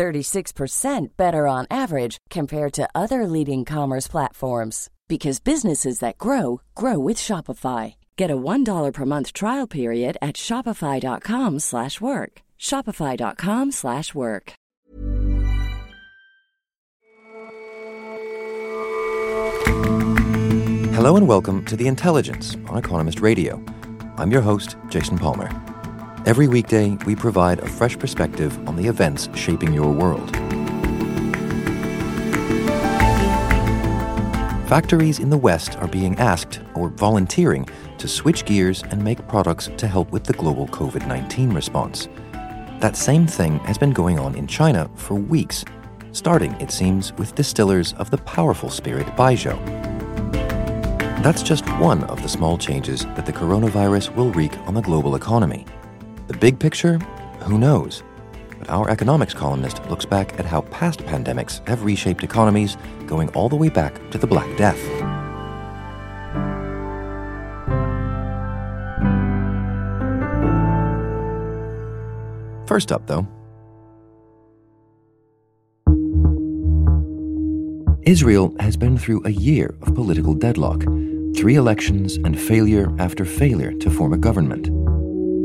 36% 0.00 1.08
better 1.18 1.46
on 1.46 1.66
average 1.70 2.16
compared 2.30 2.72
to 2.72 2.88
other 2.94 3.26
leading 3.26 3.66
commerce 3.66 4.08
platforms 4.08 4.88
because 5.08 5.40
businesses 5.40 5.98
that 5.98 6.16
grow 6.16 6.62
grow 6.74 6.98
with 6.98 7.18
Shopify. 7.18 7.96
Get 8.16 8.30
a 8.30 8.36
$1 8.36 8.94
per 8.94 9.04
month 9.04 9.34
trial 9.34 9.66
period 9.66 10.16
at 10.22 10.36
shopify.com/work. 10.36 12.32
shopify.com/work. 12.58 14.52
Hello 20.96 21.16
and 21.16 21.28
welcome 21.28 21.64
to 21.66 21.76
The 21.76 21.86
Intelligence 21.86 22.56
on 22.70 22.78
Economist 22.78 23.20
Radio. 23.20 23.62
I'm 24.16 24.32
your 24.32 24.42
host, 24.42 24.76
Jason 24.88 25.18
Palmer. 25.18 25.69
Every 26.30 26.46
weekday, 26.46 26.96
we 27.06 27.16
provide 27.16 27.58
a 27.58 27.66
fresh 27.66 27.98
perspective 27.98 28.56
on 28.68 28.76
the 28.76 28.86
events 28.86 29.28
shaping 29.34 29.72
your 29.72 29.90
world. 29.90 30.30
Factories 34.68 35.18
in 35.18 35.28
the 35.28 35.36
West 35.36 35.76
are 35.78 35.88
being 35.88 36.16
asked, 36.20 36.60
or 36.76 36.90
volunteering, 36.90 37.68
to 37.98 38.06
switch 38.06 38.44
gears 38.44 38.84
and 38.92 39.02
make 39.02 39.26
products 39.26 39.70
to 39.76 39.88
help 39.88 40.12
with 40.12 40.22
the 40.22 40.32
global 40.34 40.68
COVID 40.68 41.04
19 41.08 41.50
response. 41.50 42.08
That 42.78 42.96
same 42.96 43.26
thing 43.26 43.58
has 43.64 43.76
been 43.76 43.92
going 43.92 44.20
on 44.20 44.36
in 44.36 44.46
China 44.46 44.88
for 44.94 45.14
weeks, 45.14 45.64
starting, 46.12 46.52
it 46.60 46.70
seems, 46.70 47.12
with 47.14 47.34
distillers 47.34 47.92
of 47.94 48.12
the 48.12 48.18
powerful 48.18 48.70
spirit 48.70 49.08
Baijiu. 49.16 49.58
That's 51.24 51.42
just 51.42 51.68
one 51.80 52.04
of 52.04 52.22
the 52.22 52.28
small 52.28 52.56
changes 52.56 53.04
that 53.16 53.26
the 53.26 53.32
coronavirus 53.32 54.14
will 54.14 54.30
wreak 54.30 54.56
on 54.68 54.74
the 54.74 54.80
global 54.80 55.16
economy. 55.16 55.66
The 56.30 56.38
big 56.38 56.60
picture? 56.60 56.96
Who 57.40 57.58
knows? 57.58 58.04
But 58.60 58.70
our 58.70 58.88
economics 58.88 59.34
columnist 59.34 59.84
looks 59.90 60.04
back 60.04 60.38
at 60.38 60.44
how 60.44 60.60
past 60.60 61.00
pandemics 61.00 61.66
have 61.66 61.82
reshaped 61.82 62.22
economies, 62.22 62.76
going 63.08 63.30
all 63.30 63.48
the 63.48 63.56
way 63.56 63.68
back 63.68 63.98
to 64.12 64.16
the 64.16 64.28
Black 64.28 64.46
Death. 64.56 64.78
First 72.68 72.92
up, 72.92 73.08
though, 73.08 73.26
Israel 78.02 78.54
has 78.60 78.76
been 78.76 78.96
through 78.96 79.22
a 79.24 79.30
year 79.30 79.74
of 79.82 79.96
political 79.96 80.34
deadlock, 80.34 80.84
three 81.34 81.56
elections, 81.56 82.18
and 82.18 82.38
failure 82.38 82.94
after 83.00 83.24
failure 83.24 83.72
to 83.72 83.90
form 83.90 84.12
a 84.12 84.16
government. 84.16 84.79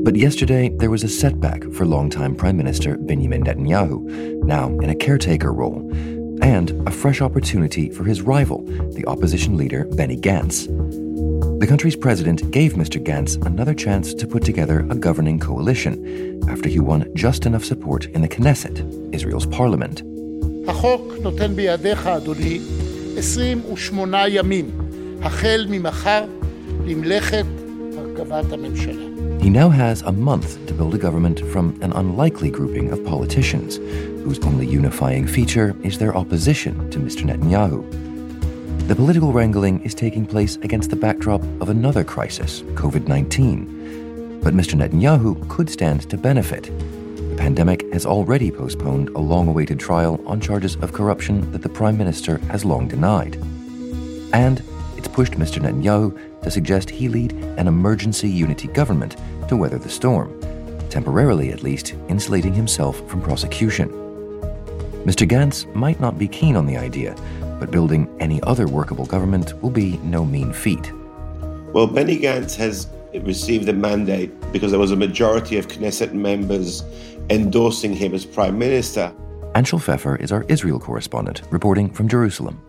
But 0.04 0.16
yesterday, 0.16 0.70
there 0.70 0.90
was 0.90 1.04
a 1.04 1.08
setback 1.08 1.64
for 1.72 1.84
longtime 1.84 2.34
Prime 2.34 2.56
Minister 2.56 2.96
Benjamin 2.96 3.44
Netanyahu, 3.44 4.42
now 4.44 4.68
in 4.78 4.90
a 4.90 4.94
caretaker 4.94 5.52
role, 5.52 5.80
and 6.42 6.70
a 6.88 6.90
fresh 6.90 7.20
opportunity 7.20 7.90
for 7.90 8.04
his 8.04 8.22
rival, 8.22 8.64
the 8.94 9.04
opposition 9.06 9.56
leader 9.56 9.84
Benny 9.84 10.16
Gantz. 10.16 10.66
The 11.60 11.66
country's 11.66 11.96
president 11.96 12.50
gave 12.50 12.72
Mr. 12.72 12.98
Gantz 13.02 13.36
another 13.44 13.74
chance 13.74 14.14
to 14.14 14.26
put 14.26 14.42
together 14.42 14.86
a 14.90 14.94
governing 14.94 15.38
coalition 15.38 16.42
after 16.48 16.68
he 16.68 16.80
won 16.80 17.06
just 17.14 17.44
enough 17.44 17.64
support 17.64 18.06
in 18.06 18.22
the 18.22 18.28
Knesset, 18.28 18.76
Israel's 19.14 19.46
parliament. 19.46 20.02
החוק 20.68 21.12
נותן 21.22 21.56
בידיך, 21.56 22.06
אדוני, 22.06 22.60
28 23.16 24.16
ימים, 24.28 24.70
החל 25.22 25.66
ממחר, 25.70 26.24
למלאכת 26.86 27.46
הרכבת 27.96 28.52
הממשלה. 28.52 29.13
He 29.45 29.51
now 29.51 29.69
has 29.69 30.01
a 30.01 30.11
month 30.11 30.65
to 30.65 30.73
build 30.73 30.95
a 30.95 30.97
government 30.97 31.39
from 31.51 31.79
an 31.83 31.93
unlikely 31.93 32.49
grouping 32.49 32.89
of 32.89 33.05
politicians, 33.05 33.75
whose 33.75 34.39
only 34.39 34.65
unifying 34.65 35.27
feature 35.27 35.75
is 35.83 35.99
their 35.99 36.17
opposition 36.17 36.89
to 36.89 36.97
Mr. 36.97 37.21
Netanyahu. 37.25 38.87
The 38.87 38.95
political 38.95 39.31
wrangling 39.31 39.83
is 39.83 39.93
taking 39.93 40.25
place 40.25 40.55
against 40.63 40.89
the 40.89 40.95
backdrop 40.95 41.43
of 41.61 41.69
another 41.69 42.03
crisis, 42.03 42.63
COVID 42.73 43.07
19. 43.07 44.41
But 44.41 44.55
Mr. 44.55 44.73
Netanyahu 44.73 45.47
could 45.47 45.69
stand 45.69 46.09
to 46.09 46.17
benefit. 46.17 46.63
The 47.29 47.35
pandemic 47.37 47.93
has 47.93 48.07
already 48.07 48.49
postponed 48.49 49.09
a 49.09 49.19
long 49.19 49.47
awaited 49.47 49.79
trial 49.79 50.19
on 50.25 50.41
charges 50.41 50.75
of 50.77 50.91
corruption 50.91 51.51
that 51.51 51.61
the 51.61 51.69
Prime 51.69 51.99
Minister 51.99 52.39
has 52.49 52.65
long 52.65 52.87
denied. 52.87 53.35
And 54.33 54.63
it's 54.97 55.07
pushed 55.07 55.33
Mr. 55.33 55.61
Netanyahu 55.61 56.41
to 56.41 56.51
suggest 56.51 56.89
he 56.89 57.09
lead 57.09 57.33
an 57.57 57.67
emergency 57.67 58.29
unity 58.29 58.67
government 58.69 59.15
to 59.47 59.57
weather 59.57 59.77
the 59.77 59.89
storm, 59.89 60.39
temporarily 60.89 61.51
at 61.51 61.63
least 61.63 61.95
insulating 62.09 62.53
himself 62.53 63.07
from 63.09 63.21
prosecution. 63.21 63.89
Mr. 65.05 65.27
Gantz 65.27 65.73
might 65.75 65.99
not 65.99 66.17
be 66.17 66.27
keen 66.27 66.55
on 66.55 66.65
the 66.65 66.77
idea, 66.77 67.15
but 67.59 67.71
building 67.71 68.09
any 68.19 68.41
other 68.43 68.67
workable 68.67 69.05
government 69.05 69.53
will 69.61 69.69
be 69.69 69.97
no 69.97 70.25
mean 70.25 70.51
feat. 70.51 70.91
Well, 71.73 71.87
Benny 71.87 72.17
Gantz 72.17 72.55
has 72.55 72.87
received 73.21 73.69
a 73.69 73.73
mandate 73.73 74.31
because 74.51 74.71
there 74.71 74.79
was 74.79 74.91
a 74.91 74.95
majority 74.95 75.57
of 75.57 75.67
Knesset 75.67 76.13
members 76.13 76.83
endorsing 77.29 77.93
him 77.93 78.13
as 78.13 78.25
prime 78.25 78.57
minister. 78.57 79.13
Anshel 79.53 79.81
Pfeffer 79.81 80.15
is 80.17 80.31
our 80.31 80.43
Israel 80.43 80.79
correspondent, 80.79 81.41
reporting 81.49 81.89
from 81.89 82.07
Jerusalem. 82.07 82.61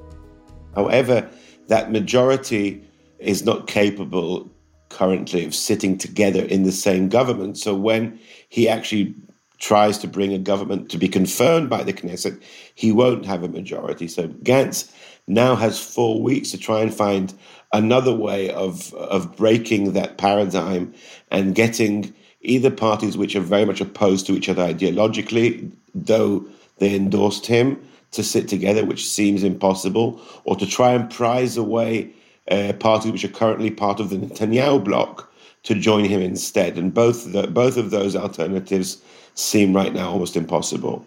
However, 0.75 1.29
that 1.69 1.91
majority 1.91 2.85
is 3.19 3.45
not 3.45 3.67
capable 3.67 4.51
currently 4.89 5.45
of 5.45 5.55
sitting 5.55 5.99
together 5.99 6.43
in 6.43 6.63
the 6.63 6.73
same 6.73 7.09
government. 7.09 7.59
So 7.59 7.75
when 7.75 8.19
he 8.49 8.69
actually 8.69 9.15
tries 9.59 9.99
to 9.99 10.09
bring 10.09 10.33
a 10.33 10.39
government 10.39 10.91
to 10.91 10.99
be 10.99 11.09
confirmed 11.09 11.71
by 11.71 11.83
the 11.83 11.93
Knesset, 11.93 12.41
he 12.75 12.93
won't 12.93 13.25
have 13.25 13.43
a 13.43 13.49
majority. 13.49 14.09
So 14.09 14.29
Gantz 14.29 14.93
now 15.27 15.57
has 15.57 15.83
four 15.83 16.23
weeks 16.23 16.51
to 16.51 16.59
try 16.59 16.81
and 16.81 16.95
find 16.95 17.35
another 17.73 18.15
way 18.15 18.51
of 18.51 18.95
of 18.95 19.37
breaking 19.37 19.93
that 19.93 20.19
paradigm 20.19 20.95
and 21.31 21.55
getting 21.55 22.15
either 22.43 22.71
parties 22.71 23.17
which 23.17 23.35
are 23.35 23.41
very 23.41 23.65
much 23.65 23.81
opposed 23.81 24.27
to 24.27 24.33
each 24.35 24.49
other 24.49 24.63
ideologically, 24.63 25.71
though 25.95 26.45
they 26.79 26.95
endorsed 26.95 27.47
him, 27.47 27.83
to 28.13 28.23
sit 28.23 28.47
together, 28.49 28.85
which 28.85 29.09
seems 29.09 29.43
impossible, 29.43 30.21
or 30.45 30.55
to 30.57 30.67
try 30.67 30.93
and 30.93 31.11
prize 31.11 31.57
away 31.57 32.13
uh, 32.51 32.73
parties 32.79 33.13
which 33.13 33.25
are 33.25 33.29
currently 33.29 33.71
part 33.71 34.01
of 34.01 34.11
the 34.11 34.17
Netanyahu 34.17 34.85
bloc 34.85 35.31
to 35.65 35.75
join 35.75 36.05
him 36.05 36.21
instead. 36.21 36.79
And 36.79 36.95
both 36.95 37.33
the, 37.33 37.47
both 37.49 37.77
of 37.77 37.91
those 37.91 38.15
alternatives 38.15 39.03
seem 39.35 39.75
right 39.75 39.93
now 39.93 40.11
almost 40.11 40.37
impossible. 40.37 41.05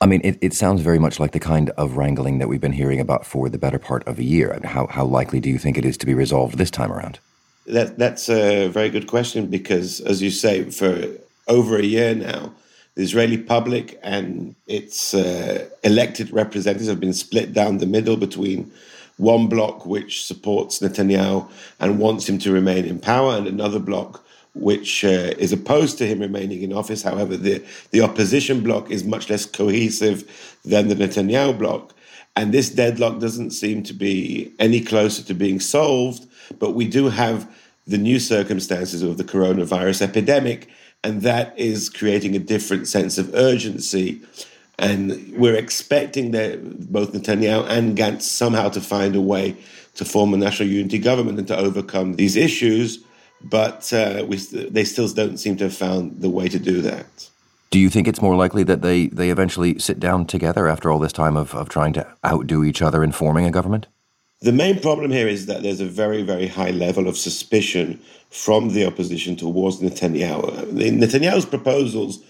I 0.00 0.06
mean, 0.06 0.20
it, 0.24 0.38
it 0.40 0.54
sounds 0.54 0.80
very 0.80 0.98
much 0.98 1.20
like 1.20 1.32
the 1.32 1.40
kind 1.40 1.70
of 1.70 1.96
wrangling 1.96 2.38
that 2.38 2.48
we've 2.48 2.60
been 2.60 2.72
hearing 2.72 3.00
about 3.00 3.26
for 3.26 3.48
the 3.48 3.58
better 3.58 3.78
part 3.78 4.06
of 4.06 4.18
a 4.18 4.24
year. 4.24 4.58
How, 4.64 4.86
how 4.86 5.04
likely 5.04 5.40
do 5.40 5.48
you 5.48 5.58
think 5.58 5.78
it 5.78 5.84
is 5.84 5.96
to 5.98 6.06
be 6.06 6.14
resolved 6.14 6.58
this 6.58 6.70
time 6.70 6.92
around? 6.92 7.18
That, 7.66 7.98
that's 7.98 8.28
a 8.28 8.68
very 8.68 8.88
good 8.88 9.06
question 9.06 9.46
because, 9.46 10.00
as 10.00 10.22
you 10.22 10.30
say, 10.30 10.64
for 10.70 11.06
over 11.46 11.76
a 11.76 11.84
year 11.84 12.14
now, 12.14 12.54
the 12.94 13.02
Israeli 13.02 13.38
public 13.38 13.98
and 14.02 14.56
its 14.66 15.14
uh, 15.14 15.68
elected 15.84 16.32
representatives 16.32 16.88
have 16.88 16.98
been 16.98 17.12
split 17.12 17.52
down 17.52 17.78
the 17.78 17.86
middle 17.86 18.16
between 18.16 18.72
one 19.18 19.48
block 19.48 19.84
which 19.84 20.24
supports 20.24 20.78
Netanyahu 20.78 21.48
and 21.78 21.98
wants 21.98 22.28
him 22.28 22.38
to 22.38 22.52
remain 22.52 22.84
in 22.86 22.98
power, 22.98 23.36
and 23.36 23.46
another 23.46 23.78
block 23.78 24.24
which 24.54 25.04
uh, 25.04 25.34
is 25.38 25.52
opposed 25.52 25.98
to 25.98 26.06
him 26.06 26.20
remaining 26.20 26.62
in 26.62 26.72
office. 26.72 27.02
However, 27.02 27.36
the, 27.36 27.64
the 27.90 28.00
opposition 28.00 28.62
bloc 28.62 28.90
is 28.90 29.04
much 29.04 29.30
less 29.30 29.44
cohesive 29.46 30.58
than 30.64 30.88
the 30.88 30.94
Netanyahu 30.94 31.58
bloc. 31.58 31.94
And 32.34 32.52
this 32.52 32.70
deadlock 32.70 33.18
doesn't 33.20 33.50
seem 33.50 33.82
to 33.84 33.92
be 33.92 34.52
any 34.58 34.80
closer 34.80 35.22
to 35.24 35.34
being 35.34 35.60
solved, 35.60 36.26
but 36.58 36.72
we 36.72 36.86
do 36.86 37.08
have 37.08 37.48
the 37.86 37.98
new 37.98 38.20
circumstances 38.20 39.02
of 39.02 39.16
the 39.16 39.24
coronavirus 39.24 40.02
epidemic, 40.02 40.68
and 41.02 41.22
that 41.22 41.58
is 41.58 41.88
creating 41.88 42.36
a 42.36 42.40
different 42.40 42.86
sense 42.86 43.18
of 43.18 43.34
urgency 43.34 44.20
and 44.78 45.32
we're 45.36 45.56
expecting 45.56 46.30
that 46.32 46.90
both 46.92 47.12
Netanyahu 47.12 47.68
and 47.68 47.96
Gantz 47.96 48.22
somehow 48.22 48.68
to 48.70 48.80
find 48.80 49.16
a 49.16 49.20
way 49.20 49.56
to 49.94 50.04
form 50.04 50.32
a 50.32 50.36
national 50.36 50.68
unity 50.68 50.98
government 50.98 51.38
and 51.38 51.48
to 51.48 51.56
overcome 51.56 52.14
these 52.14 52.36
issues. 52.36 53.02
But 53.42 53.92
uh, 53.92 54.24
we, 54.28 54.36
they 54.36 54.84
still 54.84 55.08
don't 55.08 55.38
seem 55.38 55.56
to 55.56 55.64
have 55.64 55.74
found 55.74 56.20
the 56.20 56.28
way 56.28 56.48
to 56.48 56.58
do 56.58 56.80
that. 56.82 57.28
Do 57.70 57.78
you 57.78 57.90
think 57.90 58.08
it's 58.08 58.22
more 58.22 58.36
likely 58.36 58.62
that 58.64 58.82
they, 58.82 59.08
they 59.08 59.30
eventually 59.30 59.78
sit 59.78 60.00
down 60.00 60.26
together 60.26 60.68
after 60.68 60.90
all 60.90 60.98
this 60.98 61.12
time 61.12 61.36
of, 61.36 61.54
of 61.54 61.68
trying 61.68 61.92
to 61.94 62.06
outdo 62.24 62.64
each 62.64 62.80
other 62.80 63.04
in 63.04 63.12
forming 63.12 63.44
a 63.44 63.50
government? 63.50 63.86
The 64.40 64.52
main 64.52 64.80
problem 64.80 65.10
here 65.10 65.28
is 65.28 65.46
that 65.46 65.62
there's 65.62 65.80
a 65.80 65.86
very, 65.86 66.22
very 66.22 66.46
high 66.46 66.70
level 66.70 67.08
of 67.08 67.18
suspicion 67.18 68.00
from 68.30 68.72
the 68.72 68.86
opposition 68.86 69.34
towards 69.34 69.80
Netanyahu. 69.80 70.72
Netanyahu's 70.72 71.44
proposals 71.44 72.22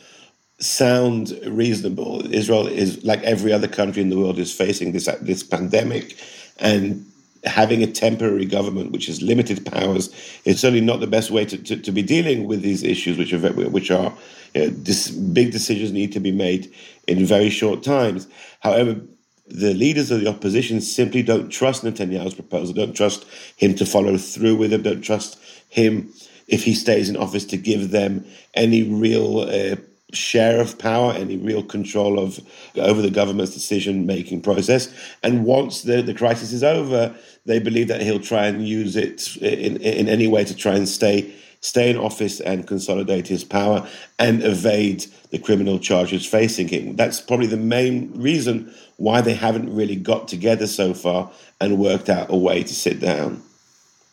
sound 0.58 1.38
reasonable. 1.46 2.22
Israel 2.32 2.66
is 2.66 3.02
like 3.05 3.22
every 3.22 3.52
other 3.52 3.69
country 3.69 4.02
in 4.02 4.10
the 4.10 4.19
world 4.19 4.38
is 4.38 4.52
facing 4.52 4.93
this 4.93 5.08
this 5.20 5.43
pandemic, 5.43 6.16
and 6.58 7.05
having 7.44 7.82
a 7.82 7.87
temporary 7.87 8.44
government 8.44 8.90
which 8.90 9.06
has 9.06 9.22
limited 9.22 9.64
powers 9.64 10.08
is 10.44 10.60
certainly 10.60 10.84
not 10.84 10.99
the 10.99 11.06
best 11.06 11.31
way 11.31 11.44
to, 11.44 11.56
to, 11.56 11.76
to 11.76 11.93
be 11.93 12.02
dealing 12.02 12.49
with 12.49 12.62
these 12.62 12.82
issues, 12.82 13.16
which 13.16 13.32
are 13.32 13.38
which 13.70 13.90
are 13.90 14.12
you 14.55 14.62
know, 14.62 14.69
this 14.70 15.10
big 15.10 15.52
decisions 15.52 15.93
need 15.93 16.12
to 16.12 16.20
be 16.20 16.32
made 16.32 16.72
in 17.06 17.25
very 17.25 17.50
short 17.50 17.82
times. 17.82 18.26
However, 18.60 19.00
the 19.46 19.72
leaders 19.75 20.10
of 20.10 20.20
the 20.20 20.28
opposition 20.28 20.81
simply 20.81 21.22
don't 21.22 21.49
trust 21.49 21.82
Netanyahu's 21.82 22.34
proposal, 22.34 22.75
don't 22.75 22.94
trust 22.94 23.25
him 23.56 23.75
to 23.76 23.87
follow 23.87 24.19
through 24.19 24.56
with 24.56 24.72
it, 24.72 24.82
don't 24.82 25.00
trust 25.00 25.38
him 25.69 26.12
if 26.49 26.64
he 26.64 26.75
stays 26.75 27.08
in 27.08 27.16
office 27.16 27.44
to 27.46 27.56
give 27.56 27.90
them 27.90 28.25
any 28.55 28.82
real 28.82 29.40
uh, 29.40 29.76
share 30.12 30.60
of 30.60 30.78
power, 30.78 31.12
any 31.12 31.37
real 31.37 31.62
control 31.62 32.19
of 32.19 32.40
over 32.76 33.02
the 33.02 33.10
government's 33.10 33.52
decision 33.52 34.06
making 34.06 34.40
process. 34.40 34.93
And 35.22 35.44
once 35.44 35.82
the, 35.82 36.00
the 36.00 36.14
crisis 36.14 36.52
is 36.52 36.64
over, 36.64 37.14
they 37.44 37.58
believe 37.58 37.88
that 37.88 38.00
he'll 38.00 38.20
try 38.20 38.46
and 38.46 38.66
use 38.66 38.96
it 38.96 39.37
in, 39.37 39.76
in 39.78 40.08
any 40.08 40.26
way 40.26 40.44
to 40.44 40.55
try 40.55 40.75
and 40.75 40.88
stay 40.88 41.34
stay 41.60 41.90
in 41.90 41.96
office 41.96 42.40
and 42.40 42.69
consolidate 42.69 43.26
his 43.26 43.43
power 43.43 43.87
and 44.19 44.44
evade 44.44 45.05
the 45.31 45.38
criminal 45.38 45.78
charges 45.78 46.25
facing 46.25 46.69
him. 46.69 46.94
That's 46.94 47.20
probably 47.20 47.49
the 47.49 47.56
main 47.56 48.12
reason 48.14 48.72
why 48.96 49.20
they 49.22 49.34
haven't 49.34 49.75
really 49.75 49.96
got 49.96 50.28
together 50.28 50.69
so 50.69 50.94
far 50.94 51.31
and 51.60 51.78
worked 51.78 52.08
out 52.08 52.31
a 52.31 52.37
way 52.37 52.62
to 52.62 52.75
sit 52.75 53.00
down. 53.00 53.43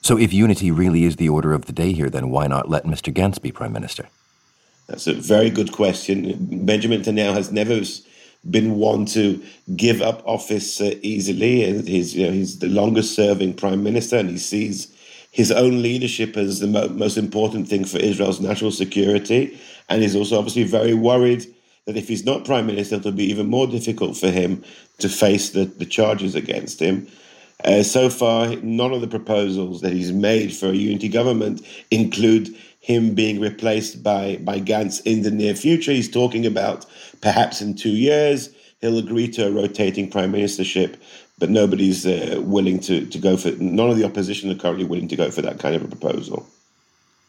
So, 0.02 0.18
if 0.18 0.34
unity 0.34 0.72
really 0.72 1.04
is 1.04 1.16
the 1.16 1.30
order 1.30 1.54
of 1.54 1.66
the 1.66 1.74
day 1.74 1.92
here, 1.92 2.10
then 2.10 2.30
why 2.30 2.48
not 2.48 2.70
let 2.70 2.86
Mr. 2.86 3.14
Gantz 3.14 3.42
be 3.42 3.52
prime 3.52 3.74
minister? 3.74 4.08
That's 4.88 5.08
a 5.08 5.14
very 5.14 5.50
good 5.50 5.72
question. 5.72 6.38
Benjamin 6.66 7.02
Netanyahu 7.02 7.34
has 7.34 7.52
never 7.52 7.82
been 8.50 8.76
one 8.76 9.06
to 9.08 9.42
give 9.76 10.02
up 10.02 10.22
office 10.28 10.80
uh, 10.80 10.96
easily. 11.02 11.82
He's, 11.84 12.16
you 12.16 12.28
know, 12.28 12.32
he's 12.32 12.60
the 12.60 12.68
longest 12.68 13.16
serving 13.16 13.56
prime 13.56 13.84
minister, 13.84 14.18
and 14.18 14.30
he 14.30 14.38
sees 14.38 14.96
his 15.32 15.52
own 15.52 15.82
leadership 15.82 16.38
as 16.38 16.60
the 16.60 16.68
mo- 16.68 16.88
most 16.90 17.18
important 17.18 17.68
thing 17.68 17.86
for 17.86 17.98
Israel's 17.98 18.40
national 18.40 18.72
security. 18.72 19.60
And 19.90 20.02
he's 20.02 20.16
also 20.16 20.38
obviously 20.38 20.64
very 20.64 20.94
worried 20.94 21.46
that 21.86 21.98
if 21.98 22.08
he's 22.08 22.26
not 22.26 22.46
prime 22.46 22.68
minister, 22.68 22.96
it'll 22.96 23.12
be 23.12 23.30
even 23.30 23.48
more 23.48 23.68
difficult 23.68 24.16
for 24.18 24.30
him 24.30 24.64
to 25.00 25.10
face 25.10 25.50
the, 25.50 25.66
the 25.66 25.86
charges 25.86 26.36
against 26.36 26.80
him. 26.80 27.08
Uh, 27.64 27.84
so 27.84 28.10
far, 28.10 28.56
none 28.58 28.94
of 28.94 29.02
the 29.02 29.08
proposals 29.08 29.82
that 29.82 29.94
he's 29.94 30.12
made 30.12 30.54
for 30.54 30.68
a 30.68 30.76
unity 30.76 31.10
government 31.10 31.66
include 31.90 32.56
him 32.86 33.16
being 33.16 33.40
replaced 33.40 34.04
by, 34.04 34.38
by 34.44 34.60
Gantz 34.60 35.02
in 35.06 35.24
the 35.24 35.32
near 35.32 35.56
future. 35.56 35.92
He's 35.92 36.10
talking 36.10 36.46
about 36.46 36.86
perhaps 37.20 37.60
in 37.60 37.74
two 37.74 37.90
years 37.90 38.52
he'll 38.80 39.00
agree 39.00 39.28
to 39.30 39.48
a 39.48 39.52
rotating 39.52 40.08
prime 40.08 40.32
ministership, 40.32 40.96
but 41.40 41.50
nobody's 41.50 42.06
uh, 42.06 42.40
willing 42.44 42.80
to, 42.82 43.04
to 43.08 43.18
go 43.18 43.38
for 43.38 43.50
none 43.54 43.90
of 43.90 43.98
the 43.98 44.06
opposition 44.06 44.52
are 44.52 44.56
currently 44.56 44.86
willing 44.86 45.08
to 45.08 45.16
go 45.16 45.32
for 45.32 45.42
that 45.42 45.58
kind 45.58 45.76
of 45.76 45.84
a 45.84 45.88
proposal. 45.88 46.48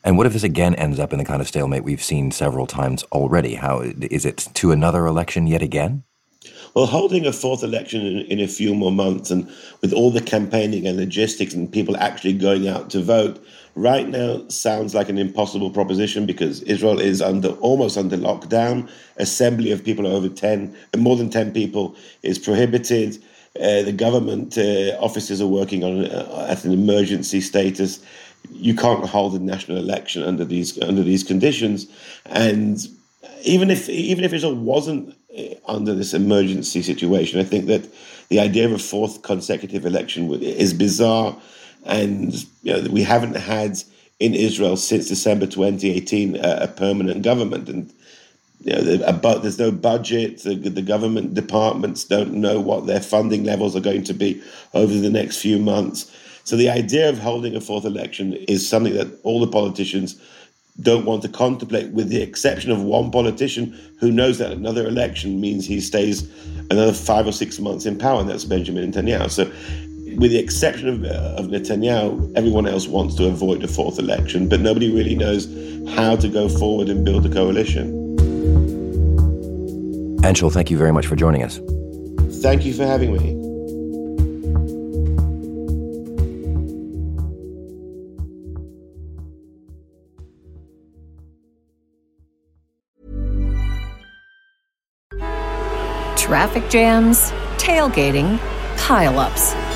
And 0.04 0.18
what 0.18 0.26
if 0.26 0.34
this 0.34 0.42
again 0.42 0.74
ends 0.74 1.00
up 1.00 1.14
in 1.14 1.18
the 1.18 1.24
kind 1.24 1.40
of 1.40 1.48
stalemate 1.48 1.84
we've 1.84 2.04
seen 2.04 2.32
several 2.32 2.66
times 2.66 3.02
already? 3.04 3.54
How 3.54 3.80
is 3.80 4.26
it 4.26 4.48
to 4.52 4.72
another 4.72 5.06
election 5.06 5.46
yet 5.46 5.62
again? 5.62 6.04
Well, 6.74 6.84
holding 6.84 7.24
a 7.24 7.32
fourth 7.32 7.62
election 7.62 8.04
in, 8.04 8.18
in, 8.26 8.40
a 8.40 8.46
few 8.46 8.74
more 8.74 8.92
months 8.92 9.30
and 9.30 9.50
with 9.80 9.94
all 9.94 10.10
the 10.10 10.20
campaigning 10.20 10.86
and 10.86 10.98
logistics 10.98 11.54
and 11.54 11.72
people 11.72 11.96
actually 11.96 12.34
going 12.34 12.68
out 12.68 12.90
to 12.90 13.02
vote, 13.02 13.42
right 13.76 14.08
now 14.08 14.42
sounds 14.48 14.94
like 14.94 15.08
an 15.08 15.18
impossible 15.18 15.70
proposition 15.70 16.26
because 16.26 16.62
Israel 16.62 16.98
is 16.98 17.20
under 17.22 17.50
almost 17.60 17.96
under 17.96 18.16
lockdown. 18.16 18.90
Assembly 19.18 19.70
of 19.70 19.84
people 19.84 20.06
over 20.06 20.28
10, 20.28 20.74
more 20.96 21.14
than 21.14 21.30
10 21.30 21.52
people 21.52 21.94
is 22.22 22.38
prohibited. 22.38 23.22
Uh, 23.56 23.82
the 23.82 23.92
government 23.92 24.58
uh, 24.58 24.96
offices 24.98 25.40
are 25.40 25.46
working 25.46 25.84
on 25.84 26.06
uh, 26.06 26.46
at 26.48 26.64
an 26.64 26.72
emergency 26.72 27.40
status. 27.40 28.04
You 28.50 28.74
can't 28.74 29.04
hold 29.06 29.34
a 29.34 29.38
national 29.38 29.78
election 29.78 30.22
under 30.22 30.44
these 30.44 30.80
under 30.82 31.02
these 31.02 31.24
conditions, 31.24 31.86
and 32.26 32.86
even 33.44 33.70
if 33.70 33.88
even 33.88 34.24
if 34.24 34.32
Israel 34.32 34.54
wasn't 34.54 35.16
uh, 35.36 35.54
under 35.66 35.94
this 35.94 36.14
emergency 36.14 36.82
situation. 36.82 37.40
I 37.40 37.44
think 37.44 37.66
that 37.66 37.88
the 38.28 38.40
idea 38.40 38.66
of 38.66 38.72
a 38.72 38.78
fourth 38.78 39.22
consecutive 39.22 39.84
election 39.86 40.30
is 40.42 40.72
bizarre, 40.72 41.36
and 41.86 42.34
you 42.62 42.72
know, 42.72 42.90
we 42.90 43.02
haven't 43.02 43.36
had 43.36 43.78
in 44.18 44.34
Israel 44.34 44.76
since 44.76 45.08
December 45.08 45.46
2018 45.46 46.36
a, 46.36 46.58
a 46.62 46.68
permanent 46.68 47.22
government, 47.22 47.68
and 47.68 47.92
you 48.60 48.72
know, 48.72 49.12
but 49.12 49.42
there's 49.42 49.58
no 49.58 49.70
budget. 49.70 50.42
The, 50.42 50.54
the 50.54 50.82
government 50.82 51.34
departments 51.34 52.04
don't 52.04 52.32
know 52.32 52.58
what 52.60 52.86
their 52.86 53.00
funding 53.00 53.44
levels 53.44 53.76
are 53.76 53.80
going 53.80 54.04
to 54.04 54.14
be 54.14 54.42
over 54.74 54.92
the 54.92 55.10
next 55.10 55.38
few 55.38 55.58
months. 55.58 56.10
So 56.44 56.56
the 56.56 56.70
idea 56.70 57.08
of 57.08 57.18
holding 57.18 57.56
a 57.56 57.60
fourth 57.60 57.84
election 57.84 58.34
is 58.48 58.68
something 58.68 58.94
that 58.94 59.18
all 59.24 59.40
the 59.40 59.50
politicians 59.50 60.20
don't 60.80 61.06
want 61.06 61.22
to 61.22 61.28
contemplate, 61.28 61.90
with 61.92 62.08
the 62.08 62.20
exception 62.20 62.70
of 62.70 62.82
one 62.82 63.10
politician 63.10 63.76
who 63.98 64.10
knows 64.12 64.38
that 64.38 64.52
another 64.52 64.86
election 64.86 65.40
means 65.40 65.66
he 65.66 65.80
stays 65.80 66.30
another 66.70 66.92
five 66.92 67.26
or 67.26 67.32
six 67.32 67.58
months 67.58 67.86
in 67.86 67.96
power, 67.96 68.20
and 68.20 68.28
that's 68.28 68.44
Benjamin 68.44 68.92
Netanyahu. 68.92 69.30
So, 69.30 69.50
with 70.14 70.30
the 70.30 70.38
exception 70.38 70.88
of, 70.88 71.04
uh, 71.04 71.34
of 71.36 71.46
Netanyahu, 71.46 72.32
everyone 72.36 72.66
else 72.66 72.86
wants 72.86 73.16
to 73.16 73.26
avoid 73.26 73.64
a 73.64 73.68
fourth 73.68 73.98
election, 73.98 74.48
but 74.48 74.60
nobody 74.60 74.90
really 74.90 75.14
knows 75.14 75.46
how 75.90 76.16
to 76.16 76.28
go 76.28 76.48
forward 76.48 76.88
and 76.88 77.04
build 77.04 77.26
a 77.26 77.28
coalition. 77.28 78.16
Anshel, 80.22 80.52
thank 80.52 80.70
you 80.70 80.78
very 80.78 80.92
much 80.92 81.06
for 81.06 81.16
joining 81.16 81.42
us. 81.42 81.60
Thank 82.42 82.64
you 82.64 82.72
for 82.72 82.86
having 82.86 83.12
me. 83.12 83.42
Traffic 96.16 96.68
jams, 96.70 97.30
tailgating, 97.56 98.38
pileups. 98.76 99.75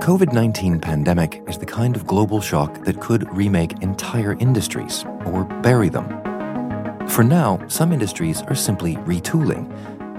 COVID 0.00 0.32
19 0.32 0.80
pandemic 0.80 1.42
is 1.46 1.58
the 1.58 1.66
kind 1.66 1.94
of 1.94 2.06
global 2.06 2.40
shock 2.40 2.84
that 2.84 3.02
could 3.02 3.30
remake 3.36 3.82
entire 3.82 4.32
industries 4.40 5.04
or 5.26 5.44
bury 5.60 5.90
them. 5.90 6.08
For 7.06 7.22
now, 7.22 7.62
some 7.68 7.92
industries 7.92 8.40
are 8.44 8.54
simply 8.54 8.96
retooling. 8.96 9.68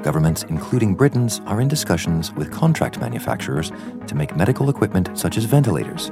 Governments, 0.03 0.43
including 0.49 0.93
Britain's, 0.93 1.39
are 1.47 1.61
in 1.61 1.67
discussions 1.67 2.31
with 2.33 2.51
contract 2.51 2.99
manufacturers 2.99 3.71
to 4.05 4.13
make 4.13 4.35
medical 4.35 4.69
equipment 4.69 5.17
such 5.17 5.35
as 5.35 5.45
ventilators. 5.45 6.11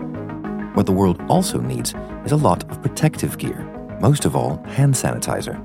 What 0.73 0.88
the 0.88 0.91
world 0.91 1.21
also 1.29 1.59
needs 1.59 1.93
is 2.25 2.31
a 2.31 2.38
lot 2.38 2.67
of 2.71 2.81
protective 2.81 3.38
gear, 3.38 3.59
most 4.01 4.25
of 4.25 4.35
all, 4.35 4.63
hand 4.63 4.95
sanitizer. 4.95 5.63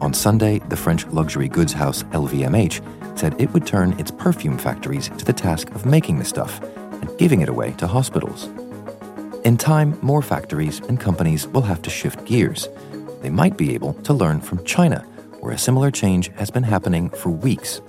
On 0.00 0.14
Sunday, 0.14 0.60
the 0.68 0.76
French 0.76 1.04
luxury 1.08 1.48
goods 1.48 1.72
house 1.72 2.04
LVMH 2.04 3.18
said 3.18 3.34
it 3.40 3.52
would 3.52 3.66
turn 3.66 3.98
its 3.98 4.12
perfume 4.12 4.58
factories 4.58 5.08
to 5.08 5.24
the 5.24 5.32
task 5.32 5.70
of 5.70 5.86
making 5.86 6.20
the 6.20 6.24
stuff 6.24 6.60
and 7.00 7.18
giving 7.18 7.40
it 7.40 7.48
away 7.48 7.72
to 7.78 7.86
hospitals. 7.86 8.48
In 9.44 9.56
time, 9.56 9.98
more 10.02 10.22
factories 10.22 10.80
and 10.88 10.98
companies 10.98 11.46
will 11.46 11.62
have 11.62 11.80
to 11.82 11.90
shift 11.90 12.24
gears. 12.24 12.68
They 13.22 13.30
might 13.30 13.56
be 13.56 13.74
able 13.74 13.94
to 14.02 14.12
learn 14.12 14.40
from 14.40 14.64
China, 14.64 15.00
where 15.40 15.52
a 15.52 15.58
similar 15.58 15.90
change 15.90 16.28
has 16.36 16.50
been 16.50 16.64
happening 16.64 17.10
for 17.10 17.30
weeks. 17.30 17.80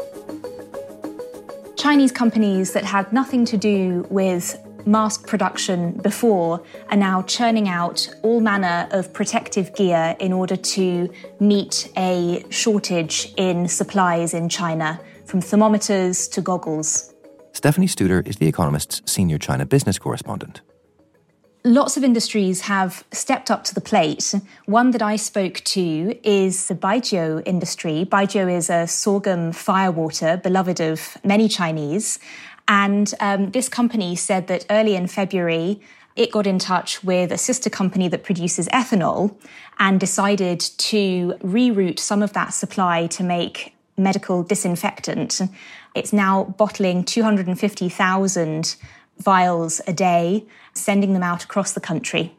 Chinese 1.77 2.11
companies 2.11 2.73
that 2.73 2.83
had 2.83 3.11
nothing 3.13 3.45
to 3.45 3.57
do 3.57 4.05
with 4.09 4.57
mask 4.85 5.27
production 5.27 5.91
before 6.01 6.63
are 6.89 6.97
now 6.97 7.21
churning 7.23 7.67
out 7.67 8.09
all 8.23 8.39
manner 8.39 8.87
of 8.91 9.11
protective 9.13 9.75
gear 9.75 10.15
in 10.19 10.31
order 10.31 10.55
to 10.55 11.09
meet 11.39 11.91
a 11.97 12.43
shortage 12.49 13.33
in 13.37 13.67
supplies 13.67 14.33
in 14.33 14.47
China, 14.47 14.99
from 15.25 15.41
thermometers 15.41 16.27
to 16.29 16.41
goggles. 16.41 17.13
Stephanie 17.57 17.87
Studer 17.87 18.25
is 18.27 18.35
The 18.35 18.45
Economist's 18.45 19.01
senior 19.11 19.39
China 19.39 19.65
business 19.65 19.97
correspondent. 19.97 20.61
Lots 21.63 21.97
of 21.97 22.03
industries 22.03 22.61
have 22.61 23.03
stepped 23.11 23.49
up 23.49 23.63
to 23.63 23.73
the 23.73 23.81
plate. 23.81 24.35
One 24.67 24.91
that 24.91 25.01
I 25.01 25.15
spoke 25.15 25.55
to 25.63 26.19
is 26.23 26.67
the 26.67 26.75
baijiu 26.75 27.41
industry. 27.47 28.05
Baijiu 28.07 28.55
is 28.55 28.69
a 28.69 28.85
sorghum 28.85 29.53
firewater, 29.53 30.37
beloved 30.37 30.79
of 30.79 31.17
many 31.23 31.47
Chinese. 31.47 32.19
And 32.67 33.11
um, 33.19 33.49
this 33.49 33.69
company 33.69 34.15
said 34.15 34.45
that 34.49 34.67
early 34.69 34.95
in 34.95 35.07
February, 35.07 35.81
it 36.15 36.31
got 36.31 36.45
in 36.45 36.59
touch 36.59 37.03
with 37.03 37.31
a 37.31 37.39
sister 37.39 37.71
company 37.71 38.07
that 38.07 38.23
produces 38.23 38.67
ethanol 38.67 39.35
and 39.79 39.99
decided 39.99 40.59
to 40.59 41.33
reroute 41.41 41.97
some 41.97 42.21
of 42.21 42.33
that 42.33 42.53
supply 42.53 43.07
to 43.07 43.23
make 43.23 43.73
medical 43.97 44.43
disinfectant. 44.43 45.41
It's 45.95 46.13
now 46.13 46.43
bottling 46.57 47.03
250,000 47.03 48.75
vials 49.19 49.81
a 49.87 49.93
day, 49.93 50.45
sending 50.73 51.13
them 51.13 51.23
out 51.23 51.43
across 51.43 51.73
the 51.73 51.79
country. 51.79 52.35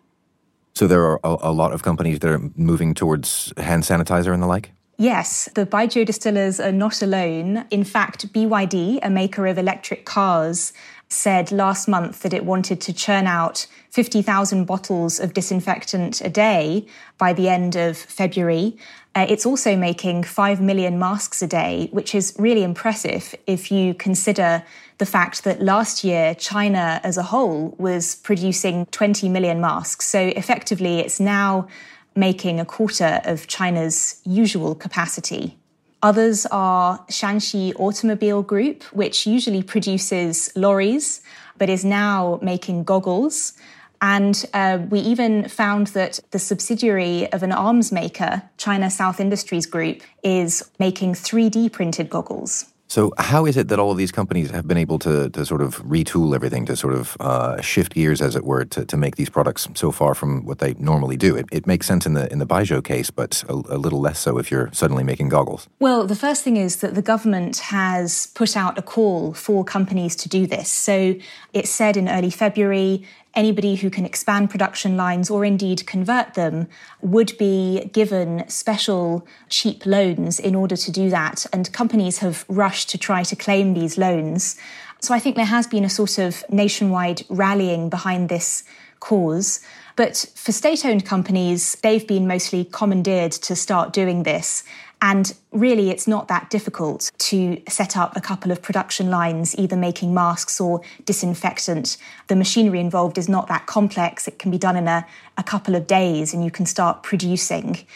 So 0.75 0.87
there 0.87 1.03
are 1.03 1.21
a, 1.25 1.37
a, 1.51 1.53
lot 1.53 1.73
of 1.73 1.83
companies 1.83 2.21
that 2.21 2.31
are 2.31 2.53
moving 2.55 2.95
towards 2.95 3.53
hand 3.57 3.83
sanitizer 3.83 4.33
and 4.33 4.41
the 4.41 4.47
like? 4.47 4.71
Yes, 4.97 5.49
the 5.55 5.67
baijiu 5.67 6.07
distillers 6.07 6.61
are 6.61 6.73
not 6.73 7.03
alone. 7.03 7.65
In 7.71 7.85
fact, 7.85 8.33
BYD, 8.33 9.01
a 9.03 9.11
maker 9.11 9.47
of 9.47 9.59
electric 9.59 10.05
cars, 10.05 10.73
said 11.09 11.51
last 11.51 11.89
month 11.89 12.21
that 12.21 12.33
it 12.33 12.45
wanted 12.45 12.81
to 12.83 12.93
churn 12.93 13.27
out 13.27 13.67
50,000 13.91 14.65
bottles 14.67 15.19
of 15.19 15.35
disinfectant 15.35 16.21
a 16.21 16.29
day 16.29 16.87
by 17.17 17.33
the 17.33 17.49
end 17.49 17.77
of 17.77 17.97
February. 17.97 18.77
Uh, 19.19 19.27
it's 19.29 19.45
also 19.45 19.75
making 19.75 20.23
5 20.23 20.61
million 20.61 20.97
masks 20.97 21.43
a 21.43 21.49
day, 21.49 21.89
which 21.91 22.15
is 22.15 22.37
really 22.39 22.63
impressive 22.63 23.35
if 23.49 23.73
you 23.73 23.93
consider 23.95 24.63
the 24.99 25.07
fact 25.07 25.43
that 25.43 25.61
last 25.61 26.05
year 26.05 26.37
China 26.37 27.01
as 27.03 27.17
a 27.17 27.25
whole 27.25 27.75
was 27.79 28.15
producing 28.15 28.87
20 28.93 29.29
million 29.29 29.61
masks. 29.61 30.07
So 30.07 30.21
effectively, 30.21 31.01
it's 31.01 31.19
now 31.19 31.67
making 32.15 32.61
a 32.61 32.65
quarter 32.65 33.21
of 33.25 33.49
China's 33.49 34.21
usual 34.25 34.77
capacity. 34.77 35.59
Others 36.01 36.47
are 36.53 37.05
Shaanxi 37.11 37.73
Automobile 37.75 38.43
Group, 38.43 38.85
which 38.93 39.27
usually 39.27 39.65
produces 39.65 40.49
lorries, 40.55 41.23
but 41.59 41.69
is 41.69 41.85
now 41.85 42.39
making 42.41 42.85
goggles. 42.85 43.55
And 44.01 44.45
uh, 44.55 44.79
we 44.89 45.01
even 45.01 45.49
found 45.49 45.89
that 45.89 46.21
the 46.31 46.39
subsidiary 46.39 47.31
of 47.33 47.43
an 47.43 47.53
arms 47.53 47.91
maker, 47.91 48.43
China 48.57 48.91
South 48.91 49.21
Industries 49.21 49.67
Group, 49.67 50.03
is 50.23 50.71
making 50.79 51.15
3D 51.15 51.73
printed 51.73 52.09
goggles. 52.09 52.67
So, 52.91 53.13
how 53.19 53.45
is 53.45 53.59
it 53.59 53.69
that 53.69 53.79
all 53.79 53.91
of 53.91 53.99
these 53.99 54.11
companies 54.11 54.51
have 54.51 54.67
been 54.67 54.79
able 54.79 54.99
to, 55.01 55.29
to 55.29 55.45
sort 55.45 55.61
of 55.61 55.77
retool 55.83 56.35
everything, 56.35 56.65
to 56.67 56.75
sort 56.75 56.95
of 56.95 57.19
uh, 57.21 57.61
shift 57.61 57.93
gears, 57.93 58.23
as 58.23 58.35
it 58.35 58.45
were, 58.45 58.65
to, 58.65 58.87
to 58.87 58.97
make 58.97 59.17
these 59.17 59.29
products 59.29 59.69
so 59.75 59.93
far 59.93 60.15
from 60.15 60.47
what 60.47 60.59
they 60.59 60.73
normally 60.79 61.19
do? 61.19 61.37
It, 61.37 61.45
it 61.53 61.67
makes 61.67 61.87
sense 61.87 62.07
in 62.07 62.15
the 62.15 62.33
in 62.33 62.39
the 62.39 62.47
Baijiu 62.47 62.83
case, 62.83 63.11
but 63.11 63.45
a, 63.47 63.53
a, 63.53 63.77
little 63.77 64.01
less 64.01 64.19
so 64.19 64.39
if 64.39 64.51
you're 64.51 64.71
suddenly 64.73 65.05
making 65.05 65.29
goggles. 65.29 65.69
Well, 65.81 66.07
the 66.07 66.17
first 66.17 66.43
thing 66.43 66.57
is 66.57 66.77
that 66.77 66.95
the 66.95 67.03
government 67.03 67.59
has 67.59 68.29
put 68.29 68.57
out 68.57 68.79
a 68.79 68.83
call 68.83 69.35
for 69.35 69.65
companies 69.65 70.17
to 70.17 70.29
do 70.31 70.47
this. 70.47 70.71
So, 70.73 71.17
it 71.53 71.69
said 71.69 71.95
in 71.99 72.09
early 72.09 72.31
February 72.31 73.05
anybody 73.35 73.77
who 73.77 73.91
can 73.91 74.05
expand 74.05 74.51
production 74.51 74.97
lines 74.97 75.31
or 75.31 75.45
indeed 75.45 75.87
convert 75.87 76.35
them 76.35 76.69
would 77.01 77.37
be 77.39 77.91
given 77.93 78.49
special 78.49 79.27
cheap 79.49 79.87
loans 79.87 80.39
in 80.39 80.55
order 80.55 80.77
to 80.77 80.91
do 80.91 81.11
that. 81.11 81.47
And 81.53 81.73
companies 81.73 82.19
have 82.19 82.45
rushed 82.49 82.91
to 82.91 82.99
try 82.99 83.23
to 83.25 83.37
claim 83.37 83.75
these 83.75 83.99
loans. 83.99 84.57
So 85.01 85.15
I 85.15 85.21
think 85.21 85.37
there 85.37 85.45
has 85.45 85.67
been 85.67 85.85
a 85.85 85.91
sort 85.91 86.19
of 86.19 86.45
nationwide 86.51 87.23
rallying 87.29 87.89
behind 87.89 88.29
this 88.29 88.65
cause. 89.01 89.61
But 89.95 90.27
for 90.35 90.53
state 90.53 90.85
owned 90.85 91.05
companies, 91.05 91.77
they've 91.83 92.07
been 92.07 92.27
mostly 92.27 92.65
commandeered 92.65 93.33
to 93.33 93.57
start 93.57 93.93
doing 93.93 94.23
this. 94.23 94.65
And 95.01 95.33
really, 95.53 95.91
it's 95.91 96.09
not 96.09 96.27
that 96.29 96.51
difficult 96.51 97.11
to 97.19 97.63
set 97.69 97.97
up 97.97 98.17
a 98.17 98.21
couple 98.21 98.51
of 98.51 98.61
production 98.61 99.11
lines, 99.11 99.57
either 99.57 99.77
making 99.77 100.13
masks 100.13 100.61
or 100.61 100.81
disinfectant. 101.05 101.97
The 102.27 102.35
machinery 102.35 102.81
involved 102.81 103.17
is 103.17 103.29
not 103.29 103.47
that 103.47 103.67
complex. 103.67 104.27
It 104.27 104.39
can 104.39 104.51
be 104.51 104.59
done 104.59 104.77
in 104.77 104.89
a, 104.89 105.07
a 105.37 105.43
couple 105.45 105.77
of 105.77 105.87
days 105.87 106.35
and 106.35 106.45
you 106.45 106.51
can 106.51 106.67
start 106.67 107.03
producing. 107.05 107.87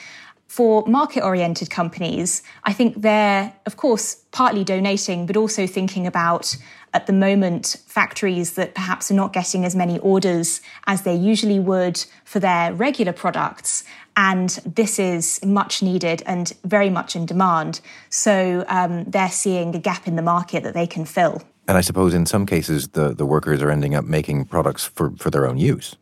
For 0.47 0.85
market 0.87 1.25
oriented 1.25 1.71
companies, 1.71 2.43
I 2.65 2.75
think 2.75 3.01
they're, 3.01 3.55
of 3.65 3.79
course, 3.79 4.17
partly 4.33 4.65
donating, 4.65 5.25
but 5.25 5.35
also 5.35 5.67
thinking 5.67 6.07
about 6.07 6.57
at 6.93 7.07
the 7.07 7.13
moment 7.15 7.79
factories 7.87 8.53
that 8.53 8.75
perhaps 8.75 9.11
are 9.11 9.15
not 9.15 9.33
getting 9.33 9.65
as 9.65 9.75
many 9.75 9.99
orders 10.01 10.61
as 10.87 11.03
they 11.03 11.15
usually 11.15 11.59
would 11.59 12.05
for 12.25 12.39
their 12.39 12.75
regular 12.75 13.15
products. 13.15 13.85
And 14.17 14.51
this 14.67 14.99
is 14.99 15.45
much 15.45 15.83
needed 15.83 16.23
and 16.27 16.53
very 16.65 16.91
much 16.91 17.17
in 17.17 17.27
demand. 17.27 17.81
So 18.11 18.65
um, 18.69 19.05
they're 19.05 19.31
seeing 19.31 19.75
a 19.75 19.79
gap 19.79 20.07
in 20.07 20.17
the 20.17 20.23
market 20.23 20.63
that 20.65 20.75
they 20.75 20.87
can 20.87 21.05
fill. 21.05 21.43
And 21.69 21.79
I 21.79 21.81
suppose 21.81 22.13
in 22.13 22.27
some 22.27 22.45
cases, 22.45 22.89
the, 22.89 23.15
the 23.15 23.25
workers 23.25 23.63
are 23.63 23.71
ending 23.71 23.95
up 23.95 24.05
making 24.05 24.47
products 24.47 24.85
for, 24.85 25.13
for 25.17 25.31
their 25.31 25.47
own 25.47 25.59
use. 25.59 25.97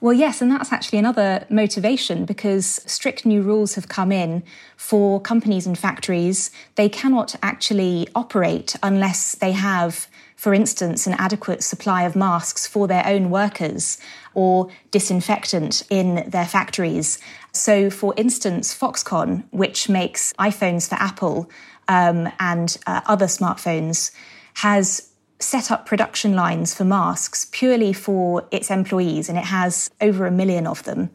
Well, 0.00 0.12
yes, 0.12 0.40
and 0.40 0.50
that's 0.50 0.72
actually 0.72 1.00
another 1.00 1.44
motivation 1.50 2.24
because 2.24 2.80
strict 2.86 3.26
new 3.26 3.42
rules 3.42 3.74
have 3.74 3.88
come 3.88 4.12
in 4.12 4.44
for 4.76 5.20
companies 5.20 5.66
and 5.66 5.76
factories. 5.76 6.52
They 6.76 6.88
cannot 6.88 7.34
actually 7.42 8.06
operate 8.14 8.76
unless 8.80 9.34
they 9.34 9.50
have, 9.52 10.06
for 10.36 10.54
instance, 10.54 11.08
an 11.08 11.14
adequate 11.18 11.64
supply 11.64 12.04
of 12.04 12.14
masks 12.14 12.64
for 12.64 12.86
their 12.86 13.04
own 13.06 13.28
workers 13.28 13.98
or 14.38 14.68
disinfectant 14.92 15.82
in 15.90 16.30
their 16.30 16.46
factories. 16.46 17.18
So, 17.52 17.90
for 17.90 18.14
instance, 18.16 18.72
Foxconn, 18.72 19.42
which 19.50 19.88
makes 19.88 20.32
iPhones 20.34 20.88
for 20.88 20.94
Apple 20.94 21.50
um, 21.88 22.28
and 22.38 22.76
uh, 22.86 23.00
other 23.06 23.26
smartphones, 23.26 24.12
has 24.54 25.10
set 25.40 25.72
up 25.72 25.86
production 25.86 26.34
lines 26.34 26.72
for 26.72 26.84
masks 26.84 27.48
purely 27.50 27.92
for 27.92 28.46
its 28.52 28.70
employees, 28.70 29.28
and 29.28 29.36
it 29.36 29.44
has 29.44 29.90
over 30.00 30.24
a 30.24 30.30
million 30.30 30.68
of 30.68 30.84
them. 30.84 31.10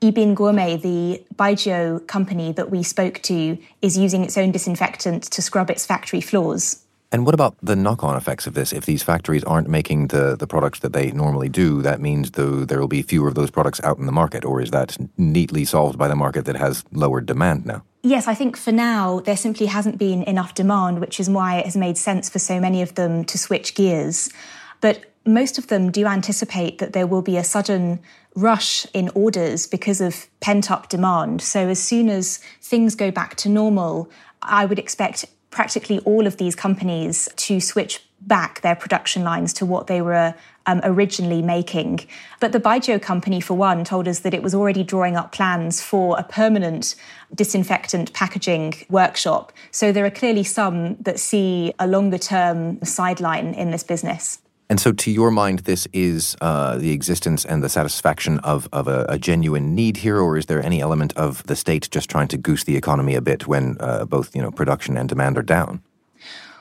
Yibin 0.00 0.34
Gourmet, 0.34 0.78
the 0.78 1.22
Baijiu 1.34 2.06
company 2.06 2.52
that 2.52 2.70
we 2.70 2.82
spoke 2.82 3.20
to, 3.22 3.58
is 3.82 3.98
using 3.98 4.24
its 4.24 4.38
own 4.38 4.50
disinfectant 4.50 5.24
to 5.24 5.42
scrub 5.42 5.70
its 5.70 5.84
factory 5.84 6.22
floors. 6.22 6.81
And 7.12 7.26
what 7.26 7.34
about 7.34 7.56
the 7.62 7.76
knock 7.76 8.02
on 8.02 8.16
effects 8.16 8.46
of 8.46 8.54
this? 8.54 8.72
If 8.72 8.86
these 8.86 9.02
factories 9.02 9.44
aren't 9.44 9.68
making 9.68 10.06
the, 10.08 10.34
the 10.34 10.46
products 10.46 10.78
that 10.78 10.94
they 10.94 11.12
normally 11.12 11.50
do, 11.50 11.82
that 11.82 12.00
means 12.00 12.30
though 12.30 12.64
there 12.64 12.80
will 12.80 12.88
be 12.88 13.02
fewer 13.02 13.28
of 13.28 13.34
those 13.34 13.50
products 13.50 13.82
out 13.84 13.98
in 13.98 14.06
the 14.06 14.12
market, 14.12 14.46
or 14.46 14.62
is 14.62 14.70
that 14.70 14.96
neatly 15.18 15.66
solved 15.66 15.98
by 15.98 16.08
the 16.08 16.16
market 16.16 16.46
that 16.46 16.56
has 16.56 16.84
lower 16.90 17.20
demand 17.20 17.66
now? 17.66 17.84
Yes, 18.02 18.26
I 18.26 18.34
think 18.34 18.56
for 18.56 18.72
now 18.72 19.20
there 19.20 19.36
simply 19.36 19.66
hasn't 19.66 19.98
been 19.98 20.22
enough 20.22 20.54
demand, 20.54 21.00
which 21.00 21.20
is 21.20 21.28
why 21.28 21.58
it 21.58 21.66
has 21.66 21.76
made 21.76 21.98
sense 21.98 22.30
for 22.30 22.38
so 22.38 22.58
many 22.58 22.80
of 22.80 22.94
them 22.94 23.24
to 23.26 23.36
switch 23.36 23.74
gears. 23.74 24.30
But 24.80 25.04
most 25.26 25.58
of 25.58 25.66
them 25.66 25.92
do 25.92 26.06
anticipate 26.06 26.78
that 26.78 26.94
there 26.94 27.06
will 27.06 27.22
be 27.22 27.36
a 27.36 27.44
sudden 27.44 28.00
rush 28.34 28.86
in 28.94 29.10
orders 29.14 29.66
because 29.66 30.00
of 30.00 30.26
pent 30.40 30.70
up 30.70 30.88
demand. 30.88 31.42
So 31.42 31.68
as 31.68 31.80
soon 31.80 32.08
as 32.08 32.38
things 32.62 32.94
go 32.94 33.10
back 33.10 33.36
to 33.36 33.50
normal, 33.50 34.10
I 34.40 34.64
would 34.64 34.78
expect 34.78 35.26
practically 35.52 36.00
all 36.00 36.26
of 36.26 36.38
these 36.38 36.56
companies 36.56 37.28
to 37.36 37.60
switch 37.60 38.00
back 38.26 38.60
their 38.62 38.74
production 38.74 39.22
lines 39.22 39.52
to 39.52 39.66
what 39.66 39.86
they 39.86 40.00
were 40.00 40.34
um, 40.66 40.80
originally 40.84 41.42
making. 41.42 42.00
But 42.40 42.52
the 42.52 42.60
Baijiu 42.60 43.00
company, 43.00 43.40
for 43.40 43.54
one, 43.54 43.84
told 43.84 44.08
us 44.08 44.20
that 44.20 44.34
it 44.34 44.42
was 44.42 44.54
already 44.54 44.82
drawing 44.82 45.16
up 45.16 45.32
plans 45.32 45.82
for 45.82 46.18
a 46.18 46.22
permanent 46.22 46.94
disinfectant 47.34 48.12
packaging 48.12 48.74
workshop. 48.88 49.52
So 49.70 49.92
there 49.92 50.04
are 50.04 50.10
clearly 50.10 50.44
some 50.44 50.96
that 51.02 51.18
see 51.18 51.72
a 51.78 51.86
longer 51.86 52.18
term 52.18 52.82
sideline 52.84 53.54
in 53.54 53.70
this 53.70 53.82
business. 53.82 54.41
And 54.72 54.80
so, 54.80 54.90
to 54.90 55.10
your 55.10 55.30
mind, 55.30 55.58
this 55.58 55.86
is 55.92 56.34
uh, 56.40 56.78
the 56.78 56.92
existence 56.92 57.44
and 57.44 57.62
the 57.62 57.68
satisfaction 57.68 58.38
of, 58.38 58.70
of 58.72 58.88
a, 58.88 59.04
a, 59.06 59.18
genuine 59.18 59.74
need 59.74 59.98
here, 59.98 60.18
or 60.18 60.38
is 60.38 60.46
there 60.46 60.64
any 60.64 60.80
element 60.80 61.14
of 61.14 61.42
the 61.46 61.54
state 61.56 61.90
just 61.90 62.08
trying 62.08 62.28
to 62.28 62.38
goose 62.38 62.64
the 62.64 62.74
economy 62.74 63.14
a 63.14 63.20
bit 63.20 63.46
when 63.46 63.76
uh, 63.80 64.06
both 64.06 64.34
you 64.34 64.40
know 64.40 64.50
production 64.50 64.96
and 64.96 65.10
demand 65.10 65.36
are 65.36 65.42
down? 65.42 65.82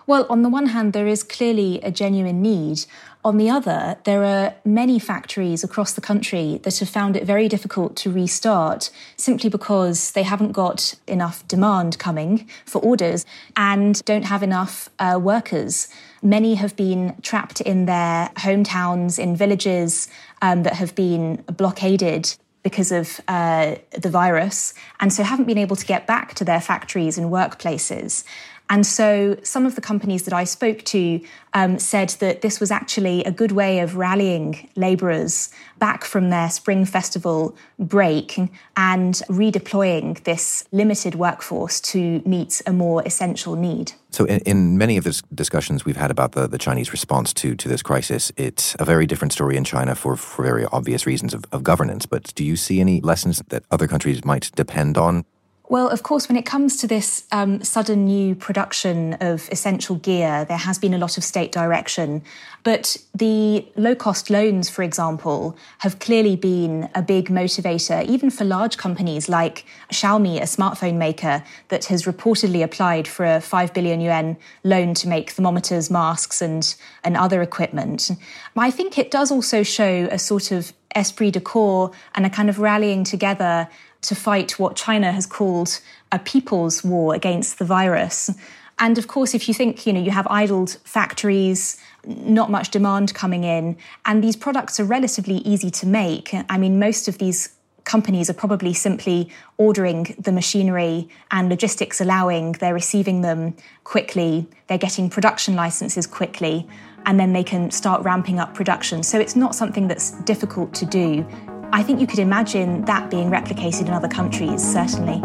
Well, 0.08 0.26
on 0.30 0.42
the 0.42 0.50
one 0.50 0.66
hand, 0.66 0.92
there 0.92 1.08
is 1.08 1.24
clearly 1.24 1.80
a 1.84 1.90
genuine 1.90 2.42
need. 2.42 2.84
On 3.24 3.38
the 3.38 3.50
other, 3.50 3.96
there 4.04 4.26
are 4.26 4.56
many 4.66 5.00
factories 5.00 5.64
across 5.64 5.94
the 5.94 6.02
country 6.02 6.60
that 6.64 6.80
have 6.80 6.90
found 6.90 7.16
it 7.16 7.24
very 7.24 7.48
difficult 7.48 7.96
to 7.98 8.12
restart 8.12 8.90
simply 9.16 9.50
because 9.50 10.12
they 10.12 10.24
haven't 10.24 10.52
got 10.52 10.96
enough 11.08 11.48
demand 11.48 11.98
coming 11.98 12.50
for 12.66 12.82
orders 12.82 13.26
and 13.56 14.04
don't 14.04 14.26
have 14.26 14.44
enough 14.44 14.90
uh, 15.00 15.18
workers. 15.22 15.88
Many 16.22 16.56
have 16.56 16.76
been 16.76 17.16
trapped 17.22 17.62
in 17.62 17.86
their 17.86 18.30
hometowns, 18.36 19.18
in 19.18 19.36
villages 19.36 20.08
um, 20.42 20.64
that 20.64 20.74
have 20.74 20.94
been 20.94 21.38
blockaded 21.48 22.36
because 22.64 22.92
of 22.92 23.20
uh, 23.28 23.76
the 23.98 24.10
virus, 24.10 24.74
and 25.00 25.12
so 25.12 25.24
haven't 25.24 25.46
been 25.46 25.58
able 25.58 25.76
to 25.76 25.86
get 25.86 26.06
back 26.06 26.36
to 26.36 26.46
their 26.46 26.62
factories 26.62 27.18
and 27.18 27.32
workplaces. 27.32 28.24
And 28.72 28.88
so 28.88 29.38
some 29.44 29.66
of 29.66 29.76
the 29.76 29.82
companies 29.82 30.24
that 30.24 30.34
I 30.34 30.46
spoke 30.46 30.84
to 30.86 31.20
um, 31.54 31.78
said 31.78 32.12
that 32.22 32.40
this 32.40 32.62
was 32.62 32.72
actually 32.72 33.22
a 33.26 33.32
good 33.32 33.52
way 33.52 33.80
of 33.80 33.98
rallying 33.98 34.70
labourers 34.78 35.50
back 35.78 36.06
from 36.06 36.30
their 36.30 36.50
spring 36.50 36.86
festival 36.86 37.54
break 37.78 38.38
and 38.78 39.16
redeploying 39.28 40.24
this 40.24 40.64
limited 40.72 41.16
workforce 41.16 41.82
to 41.82 42.22
meet 42.26 42.62
a 42.66 42.72
more 42.72 43.04
essential 43.06 43.58
need. 43.58 43.92
So, 44.12 44.24
in, 44.24 44.40
in 44.46 44.78
many 44.78 44.96
of 44.96 45.04
the 45.04 45.22
discussions 45.36 45.84
we've 45.84 45.98
had 45.98 46.10
about 46.10 46.32
the, 46.32 46.48
the 46.48 46.58
Chinese 46.58 46.94
response 46.94 47.34
to, 47.34 47.56
to 47.56 47.68
this 47.68 47.82
crisis, 47.82 48.32
it's 48.38 48.74
a 48.80 48.86
very 48.86 49.06
different 49.06 49.34
story 49.34 49.58
in 49.58 49.66
China 49.66 49.96
for, 49.96 50.16
for 50.16 50.44
very 50.44 50.66
obvious 50.72 51.06
reasons 51.06 51.34
of, 51.34 51.44
of 51.52 51.62
governance. 51.62 52.06
But 52.06 52.34
do 52.36 52.46
you 52.46 52.56
see 52.56 52.80
any 52.80 53.02
lessons 53.02 53.44
that 53.50 53.66
other 53.70 53.88
countries 53.88 54.24
might 54.24 54.50
depend 54.56 54.98
on 54.98 55.26
well, 55.72 55.88
of 55.88 56.04
course, 56.04 56.28
when 56.28 56.36
it 56.36 56.46
comes 56.46 56.76
to 56.82 56.86
this 56.86 57.24
um, 57.32 57.64
sudden 57.64 58.04
new 58.04 58.36
production 58.36 59.14
of 59.22 59.48
essential 59.54 59.96
gear, 59.96 60.44
there 60.44 60.58
has 60.58 60.78
been 60.78 60.94
a 60.94 60.98
lot 60.98 61.18
of 61.18 61.24
state 61.24 61.54
direction. 61.54 62.24
But 62.64 62.98
the 63.16 63.66
low 63.78 63.96
cost 63.96 64.30
loans, 64.30 64.70
for 64.70 64.84
example, 64.84 65.56
have 65.78 65.98
clearly 66.00 66.36
been 66.36 66.90
a 66.94 67.02
big 67.02 67.30
motivator, 67.30 68.06
even 68.06 68.30
for 68.30 68.44
large 68.44 68.76
companies 68.76 69.30
like 69.30 69.64
Xiaomi, 69.94 70.40
a 70.40 70.44
smartphone 70.44 70.98
maker 70.98 71.42
that 71.70 71.86
has 71.86 72.04
reportedly 72.04 72.62
applied 72.66 73.08
for 73.08 73.26
a 73.26 73.40
5 73.40 73.74
billion 73.74 74.02
yuan 74.02 74.36
loan 74.66 74.94
to 74.96 75.08
make 75.08 75.30
thermometers, 75.30 75.90
masks, 75.90 76.42
and, 76.42 76.76
and 77.06 77.16
other 77.16 77.42
equipment. 77.42 78.12
I 78.58 78.72
think 78.72 78.98
it 78.98 79.10
does 79.10 79.32
also 79.32 79.64
show 79.64 80.10
a 80.12 80.20
sort 80.20 80.52
of 80.52 80.74
esprit 80.96 81.32
de 81.32 81.42
corps 81.42 81.92
and 82.16 82.26
a 82.26 82.30
kind 82.30 82.50
of 82.50 82.60
rallying 82.60 83.04
together 83.04 83.68
to 84.02 84.16
fight 84.16 84.60
what 84.60 84.76
China 84.76 85.12
has 85.12 85.26
called 85.26 85.80
a 86.12 86.20
people's 86.20 86.84
war 86.84 87.14
against 87.14 87.60
the 87.60 87.66
virus. 87.66 88.32
And 88.80 88.98
of 88.98 89.08
course, 89.08 89.36
if 89.36 89.48
you 89.48 89.54
think, 89.54 89.86
you 89.86 89.94
know, 89.94 90.02
you 90.02 90.12
have 90.12 90.28
idled 90.28 90.78
factories, 90.84 91.78
not 92.06 92.50
much 92.50 92.72
demand 92.72 93.14
coming 93.14 93.44
in, 93.44 93.78
and 94.06 94.24
these 94.24 94.36
products 94.36 94.80
are 94.80 94.86
relatively 94.86 95.38
easy 95.38 95.70
to 95.70 95.86
make. 95.86 96.34
I 96.50 96.58
mean, 96.58 96.80
most 96.80 97.08
of 97.08 97.20
these 97.20 97.50
companies 97.84 98.30
are 98.30 98.34
probably 98.34 98.74
simply 98.74 99.30
ordering 99.58 100.16
the 100.18 100.32
machinery 100.32 101.10
and 101.32 101.50
logistics 101.50 102.02
allowing, 102.02 102.54
they're 102.54 102.74
receiving 102.74 103.22
them 103.22 103.56
quickly, 103.84 104.48
they're 104.68 104.78
getting 104.78 105.10
production 105.10 105.56
licenses 105.56 106.08
quickly, 106.08 106.68
and 107.06 107.20
then 107.20 107.34
they 107.34 107.44
can 107.44 107.72
start 107.72 108.04
ramping 108.04 108.40
up 108.40 108.54
production. 108.54 109.04
So 109.04 109.20
it's 109.20 109.36
not 109.36 109.56
something 109.56 109.88
that's 109.88 110.12
difficult 110.22 110.74
to 110.76 110.86
do. 110.86 111.26
I 111.74 111.84
think 111.84 112.00
you 112.00 112.08
could 112.08 112.20
imagine 112.20 112.84
that 112.86 113.10
being 113.10 113.30
replicated 113.30 113.88
in 113.88 113.92
other 113.92 114.08
countries, 114.10 114.62
certainly. 114.62 115.20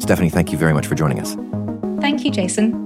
Stephanie, 0.00 0.30
thank 0.30 0.52
you 0.52 0.58
very 0.58 0.72
much 0.72 0.86
for 0.86 0.94
joining 0.94 1.20
us. 1.20 1.34
Thank 2.00 2.24
you, 2.24 2.30
Jason. 2.30 2.85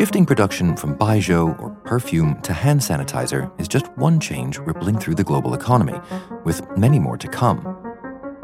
Shifting 0.00 0.24
production 0.24 0.76
from 0.76 0.96
baijiu 0.96 1.60
or 1.60 1.72
perfume 1.84 2.40
to 2.40 2.54
hand 2.54 2.80
sanitizer 2.80 3.52
is 3.60 3.68
just 3.68 3.86
one 3.98 4.18
change 4.18 4.56
rippling 4.56 4.98
through 4.98 5.16
the 5.16 5.22
global 5.22 5.52
economy, 5.52 6.00
with 6.42 6.66
many 6.74 6.98
more 6.98 7.18
to 7.18 7.28
come. 7.28 7.60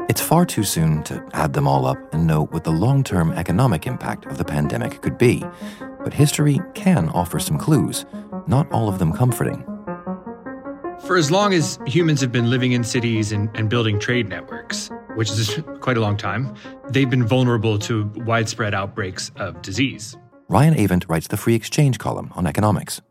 It's 0.07 0.21
far 0.21 0.45
too 0.45 0.63
soon 0.63 1.01
to 1.05 1.27
add 1.33 1.53
them 1.53 1.67
all 1.67 1.87
up 1.87 1.97
and 2.13 2.27
know 2.27 2.45
what 2.45 2.63
the 2.63 2.69
long 2.69 3.03
term 3.03 3.31
economic 3.31 3.87
impact 3.87 4.27
of 4.27 4.37
the 4.37 4.45
pandemic 4.45 5.01
could 5.01 5.17
be, 5.17 5.43
but 6.03 6.13
history 6.13 6.61
can 6.75 7.09
offer 7.09 7.39
some 7.39 7.57
clues, 7.57 8.05
not 8.45 8.71
all 8.71 8.87
of 8.87 8.99
them 8.99 9.11
comforting. 9.11 9.63
For 11.07 11.17
as 11.17 11.31
long 11.31 11.55
as 11.55 11.79
humans 11.87 12.21
have 12.21 12.31
been 12.31 12.51
living 12.51 12.73
in 12.73 12.83
cities 12.83 13.31
and, 13.31 13.49
and 13.57 13.67
building 13.67 13.99
trade 13.99 14.29
networks, 14.29 14.91
which 15.15 15.31
is 15.31 15.59
quite 15.79 15.97
a 15.97 16.01
long 16.01 16.17
time, 16.17 16.53
they've 16.91 17.09
been 17.09 17.25
vulnerable 17.25 17.79
to 17.79 18.11
widespread 18.17 18.75
outbreaks 18.75 19.31
of 19.37 19.59
disease. 19.63 20.15
Ryan 20.49 20.75
Avent 20.75 21.09
writes 21.09 21.27
the 21.27 21.37
Free 21.37 21.55
Exchange 21.55 21.99
column 21.99 22.31
on 22.35 22.47
economics. 22.47 23.01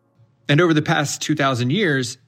And 0.49 0.61
over 0.61 0.72
the 0.72 0.83
past 0.83 1.20
2,000 1.22 1.70
years, 1.70 2.18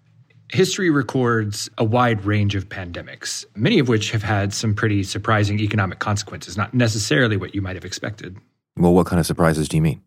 History 0.50 0.88
records 0.88 1.68
a 1.76 1.84
wide 1.84 2.24
range 2.24 2.54
of 2.54 2.70
pandemics, 2.70 3.44
many 3.54 3.78
of 3.78 3.88
which 3.88 4.12
have 4.12 4.22
had 4.22 4.54
some 4.54 4.74
pretty 4.74 5.02
surprising 5.02 5.60
economic 5.60 5.98
consequences, 5.98 6.56
not 6.56 6.72
necessarily 6.72 7.36
what 7.36 7.54
you 7.54 7.60
might 7.60 7.76
have 7.76 7.84
expected. 7.84 8.34
Well, 8.78 8.94
what 8.94 9.06
kind 9.06 9.20
of 9.20 9.26
surprises 9.26 9.68
do 9.68 9.76
you 9.76 9.82
mean? 9.82 10.02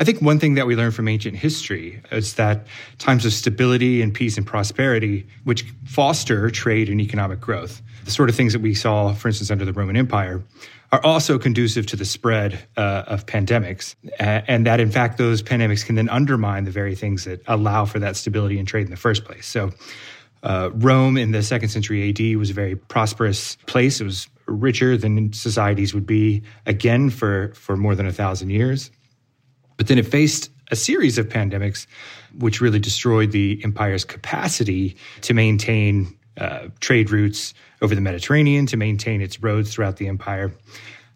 I 0.00 0.04
think 0.04 0.20
one 0.20 0.40
thing 0.40 0.54
that 0.54 0.66
we 0.66 0.74
learn 0.74 0.90
from 0.90 1.06
ancient 1.06 1.36
history 1.36 2.02
is 2.10 2.34
that 2.34 2.66
times 2.98 3.24
of 3.24 3.32
stability 3.32 4.02
and 4.02 4.12
peace 4.12 4.36
and 4.36 4.44
prosperity, 4.46 5.28
which 5.44 5.64
foster 5.84 6.50
trade 6.50 6.88
and 6.88 7.00
economic 7.00 7.40
growth, 7.40 7.80
the 8.04 8.10
sort 8.10 8.28
of 8.28 8.34
things 8.34 8.52
that 8.54 8.62
we 8.62 8.74
saw, 8.74 9.12
for 9.12 9.28
instance, 9.28 9.50
under 9.50 9.64
the 9.64 9.72
Roman 9.72 9.96
Empire, 9.96 10.42
are 10.90 11.04
also 11.04 11.38
conducive 11.38 11.86
to 11.86 11.96
the 11.96 12.04
spread 12.04 12.58
uh, 12.76 13.04
of 13.06 13.26
pandemics, 13.26 13.94
and 14.18 14.66
that 14.66 14.80
in 14.80 14.90
fact 14.90 15.18
those 15.18 15.42
pandemics 15.42 15.84
can 15.84 15.96
then 15.96 16.08
undermine 16.08 16.64
the 16.64 16.70
very 16.70 16.94
things 16.94 17.24
that 17.24 17.42
allow 17.46 17.84
for 17.84 17.98
that 17.98 18.16
stability 18.16 18.58
and 18.58 18.66
trade 18.66 18.84
in 18.84 18.90
the 18.90 18.96
first 18.96 19.24
place. 19.24 19.46
So, 19.46 19.70
uh, 20.42 20.70
Rome 20.72 21.16
in 21.16 21.32
the 21.32 21.42
second 21.42 21.68
century 21.68 22.08
AD 22.08 22.36
was 22.38 22.50
a 22.50 22.54
very 22.54 22.76
prosperous 22.76 23.56
place. 23.66 24.00
It 24.00 24.04
was 24.04 24.28
richer 24.46 24.96
than 24.96 25.32
societies 25.32 25.92
would 25.92 26.06
be 26.06 26.42
again 26.64 27.10
for 27.10 27.52
for 27.54 27.76
more 27.76 27.94
than 27.94 28.06
a 28.06 28.12
thousand 28.12 28.50
years, 28.50 28.90
but 29.76 29.88
then 29.88 29.98
it 29.98 30.06
faced 30.06 30.50
a 30.70 30.76
series 30.76 31.18
of 31.18 31.28
pandemics, 31.28 31.86
which 32.38 32.60
really 32.60 32.78
destroyed 32.78 33.32
the 33.32 33.60
empire's 33.64 34.04
capacity 34.04 34.96
to 35.22 35.34
maintain 35.34 36.17
uh, 36.38 36.68
trade 36.80 37.10
routes 37.10 37.54
over 37.82 37.94
the 37.94 38.00
Mediterranean 38.00 38.66
to 38.66 38.76
maintain 38.76 39.20
its 39.20 39.42
roads 39.42 39.72
throughout 39.72 39.96
the 39.96 40.08
empire. 40.08 40.52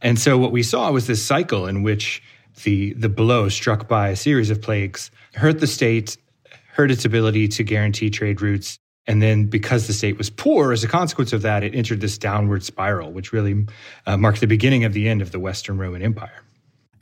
And 0.00 0.18
so 0.18 0.36
what 0.36 0.52
we 0.52 0.62
saw 0.62 0.90
was 0.90 1.06
this 1.06 1.24
cycle 1.24 1.66
in 1.66 1.82
which 1.82 2.22
the 2.64 2.92
the 2.94 3.08
blow 3.08 3.48
struck 3.48 3.88
by 3.88 4.08
a 4.08 4.16
series 4.16 4.50
of 4.50 4.60
plagues 4.60 5.10
hurt 5.34 5.60
the 5.60 5.66
state, 5.66 6.16
hurt 6.72 6.90
its 6.90 7.04
ability 7.04 7.48
to 7.48 7.64
guarantee 7.64 8.10
trade 8.10 8.42
routes, 8.42 8.78
and 9.06 9.22
then 9.22 9.46
because 9.46 9.86
the 9.86 9.92
state 9.92 10.18
was 10.18 10.30
poor, 10.30 10.72
as 10.72 10.84
a 10.84 10.88
consequence 10.88 11.32
of 11.32 11.42
that, 11.42 11.62
it 11.62 11.74
entered 11.74 12.00
this 12.00 12.18
downward 12.18 12.62
spiral, 12.62 13.12
which 13.12 13.32
really 13.32 13.66
uh, 14.06 14.16
marked 14.16 14.40
the 14.40 14.46
beginning 14.46 14.84
of 14.84 14.92
the 14.92 15.08
end 15.08 15.22
of 15.22 15.32
the 15.32 15.40
Western 15.40 15.78
Roman 15.78 16.02
Empire. 16.02 16.42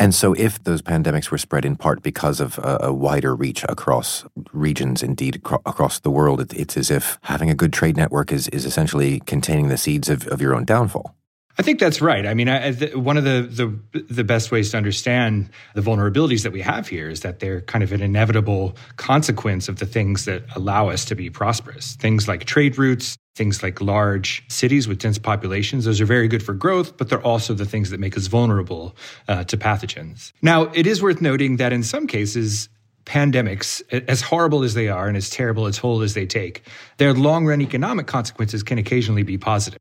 And 0.01 0.15
so, 0.15 0.33
if 0.33 0.65
those 0.65 0.81
pandemics 0.81 1.31
were 1.31 1.37
spread 1.37 1.67
in 1.67 1.77
part 1.77 2.03
because 2.03 2.41
of 2.41 2.57
a, 2.59 2.79
a 2.85 2.93
wider 2.93 3.37
reach 3.37 3.65
across 3.69 4.25
regions, 4.51 5.03
indeed 5.03 5.43
cro- 5.43 5.61
across 5.67 6.01
the 6.01 6.11
world, 6.11 6.41
it, 6.41 6.55
it's 6.55 6.79
as 6.79 6.91
if 6.91 7.19
having 7.25 7.51
a 7.51 7.55
good 7.55 7.71
trade 7.71 7.99
network 7.99 8.33
is, 8.33 8.49
is 8.49 8.65
essentially 8.65 9.21
containing 9.21 9.69
the 9.69 9.77
seeds 9.77 10.09
of, 10.09 10.27
of 10.29 10.41
your 10.41 10.55
own 10.55 10.65
downfall. 10.65 11.15
I 11.59 11.63
think 11.63 11.79
that's 11.79 12.01
right. 12.01 12.25
I 12.25 12.33
mean, 12.33 12.49
I, 12.49 12.71
the, 12.71 12.99
one 12.99 13.19
of 13.19 13.25
the, 13.25 13.47
the 13.93 14.03
the 14.05 14.25
best 14.25 14.51
ways 14.51 14.71
to 14.71 14.79
understand 14.79 15.51
the 15.75 15.83
vulnerabilities 15.83 16.45
that 16.45 16.53
we 16.53 16.63
have 16.63 16.89
here 16.89 17.11
is 17.11 17.21
that 17.21 17.41
they're 17.41 17.61
kind 17.61 17.85
of 17.85 17.93
an 17.93 18.01
inevitable 18.01 18.77
consequence 18.97 19.69
of 19.69 19.81
the 19.81 19.87
things 19.87 20.25
that 20.25 20.45
allow 20.57 20.89
us 20.89 21.05
to 21.05 21.15
be 21.15 21.29
prosperous. 21.29 21.97
Things 21.97 22.27
like 22.27 22.45
trade 22.45 22.79
routes, 22.79 23.19
things 23.37 23.63
like 23.63 23.81
large 23.81 24.45
cities 24.49 24.89
with 24.89 24.99
dense 24.99 25.19
populations. 25.19 25.85
Those 25.85 26.01
are 26.01 26.07
very 26.07 26.29
good 26.29 26.43
for 26.43 26.53
growth, 26.53 26.97
but 26.97 27.09
they're 27.09 27.23
also 27.23 27.55
the 27.55 27.65
things 27.65 27.91
that 27.91 28.01
make 28.01 28.17
us 28.17 28.27
vulnerable 28.27 28.97
uh, 29.29 29.45
to 29.45 29.57
pathogens. 29.57 30.33
Now, 30.43 30.65
it 30.75 30.87
is 30.87 31.03
worth 31.03 31.21
noting 31.21 31.57
that 31.57 31.73
in 31.73 31.83
some 31.83 32.07
cases, 32.07 32.69
pandemics, 33.07 33.83
as 34.09 34.21
horrible 34.21 34.63
as 34.63 34.75
they 34.75 34.89
are 34.89 35.09
and 35.09 35.17
as 35.17 35.31
terrible 35.31 35.67
a 35.67 35.73
toll 35.73 36.03
as 36.03 36.15
they 36.15 36.27
take, 36.27 36.63
their 36.99 37.15
long 37.15 37.47
run 37.47 37.61
economic 37.61 38.07
consequences 38.07 38.63
can 38.63 38.79
occasionally 38.79 39.23
be 39.23 39.39
positive. 39.39 39.79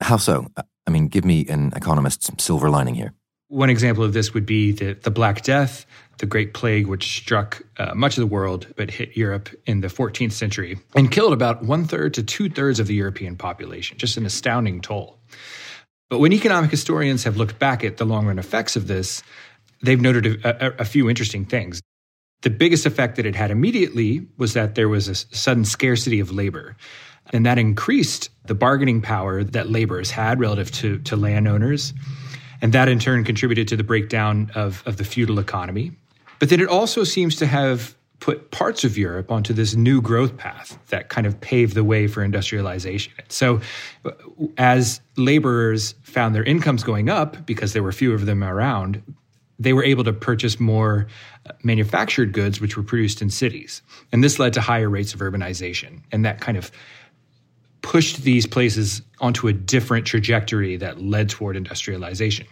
How 0.00 0.16
so? 0.16 0.46
I 0.86 0.90
mean, 0.90 1.08
give 1.08 1.24
me 1.24 1.46
an 1.48 1.72
economist's 1.76 2.30
silver 2.38 2.70
lining 2.70 2.94
here. 2.94 3.14
One 3.48 3.70
example 3.70 4.02
of 4.02 4.14
this 4.14 4.32
would 4.32 4.46
be 4.46 4.72
the, 4.72 4.94
the 4.94 5.10
Black 5.10 5.42
Death, 5.42 5.86
the 6.18 6.26
Great 6.26 6.54
Plague, 6.54 6.86
which 6.86 7.16
struck 7.18 7.62
uh, 7.78 7.94
much 7.94 8.16
of 8.16 8.20
the 8.20 8.26
world 8.26 8.66
but 8.76 8.90
hit 8.90 9.16
Europe 9.16 9.48
in 9.66 9.80
the 9.80 9.88
14th 9.88 10.32
century 10.32 10.78
and 10.94 11.10
killed 11.10 11.32
about 11.32 11.62
one 11.64 11.84
third 11.84 12.14
to 12.14 12.22
two 12.22 12.48
thirds 12.48 12.78
of 12.78 12.86
the 12.86 12.94
European 12.94 13.36
population. 13.36 13.98
Just 13.98 14.16
an 14.16 14.26
astounding 14.26 14.80
toll. 14.80 15.18
But 16.10 16.18
when 16.18 16.32
economic 16.32 16.70
historians 16.70 17.24
have 17.24 17.36
looked 17.36 17.58
back 17.58 17.82
at 17.84 17.96
the 17.96 18.04
long 18.04 18.26
run 18.26 18.38
effects 18.38 18.76
of 18.76 18.86
this, 18.86 19.22
they've 19.82 20.00
noted 20.00 20.44
a, 20.44 20.66
a, 20.66 20.80
a 20.80 20.84
few 20.84 21.08
interesting 21.08 21.44
things. 21.44 21.80
The 22.42 22.50
biggest 22.50 22.86
effect 22.86 23.16
that 23.16 23.26
it 23.26 23.34
had 23.34 23.50
immediately 23.50 24.26
was 24.36 24.52
that 24.52 24.74
there 24.74 24.88
was 24.88 25.08
a 25.08 25.14
sudden 25.14 25.64
scarcity 25.64 26.20
of 26.20 26.30
labor. 26.30 26.76
And 27.32 27.46
that 27.46 27.58
increased 27.58 28.30
the 28.46 28.54
bargaining 28.54 29.00
power 29.00 29.44
that 29.44 29.70
laborers 29.70 30.10
had 30.10 30.40
relative 30.40 30.70
to, 30.72 30.98
to 30.98 31.16
landowners. 31.16 31.94
And 32.60 32.72
that 32.72 32.88
in 32.88 32.98
turn 32.98 33.24
contributed 33.24 33.68
to 33.68 33.76
the 33.76 33.84
breakdown 33.84 34.50
of, 34.54 34.82
of 34.86 34.96
the 34.96 35.04
feudal 35.04 35.38
economy. 35.38 35.92
But 36.42 36.48
then 36.48 36.58
it 36.58 36.66
also 36.66 37.04
seems 37.04 37.36
to 37.36 37.46
have 37.46 37.94
put 38.18 38.50
parts 38.50 38.82
of 38.82 38.98
Europe 38.98 39.30
onto 39.30 39.52
this 39.52 39.76
new 39.76 40.02
growth 40.02 40.36
path 40.36 40.76
that 40.88 41.08
kind 41.08 41.24
of 41.24 41.40
paved 41.40 41.76
the 41.76 41.84
way 41.84 42.08
for 42.08 42.24
industrialization. 42.24 43.12
So, 43.28 43.60
as 44.58 45.00
laborers 45.16 45.94
found 46.02 46.34
their 46.34 46.42
incomes 46.42 46.82
going 46.82 47.08
up 47.08 47.46
because 47.46 47.74
there 47.74 47.82
were 47.84 47.92
fewer 47.92 48.16
of 48.16 48.26
them 48.26 48.42
around, 48.42 49.00
they 49.60 49.72
were 49.72 49.84
able 49.84 50.02
to 50.02 50.12
purchase 50.12 50.58
more 50.58 51.06
uh, 51.48 51.52
manufactured 51.62 52.32
goods 52.32 52.60
which 52.60 52.76
were 52.76 52.82
produced 52.82 53.22
in 53.22 53.30
cities. 53.30 53.80
And 54.10 54.24
this 54.24 54.40
led 54.40 54.52
to 54.54 54.60
higher 54.60 54.90
rates 54.90 55.14
of 55.14 55.20
urbanization. 55.20 56.00
And 56.10 56.24
that 56.24 56.40
kind 56.40 56.58
of 56.58 56.72
pushed 57.82 58.24
these 58.24 58.48
places 58.48 59.00
onto 59.20 59.46
a 59.46 59.52
different 59.52 60.08
trajectory 60.08 60.76
that 60.78 61.00
led 61.00 61.28
toward 61.28 61.56
industrialization. 61.56 62.48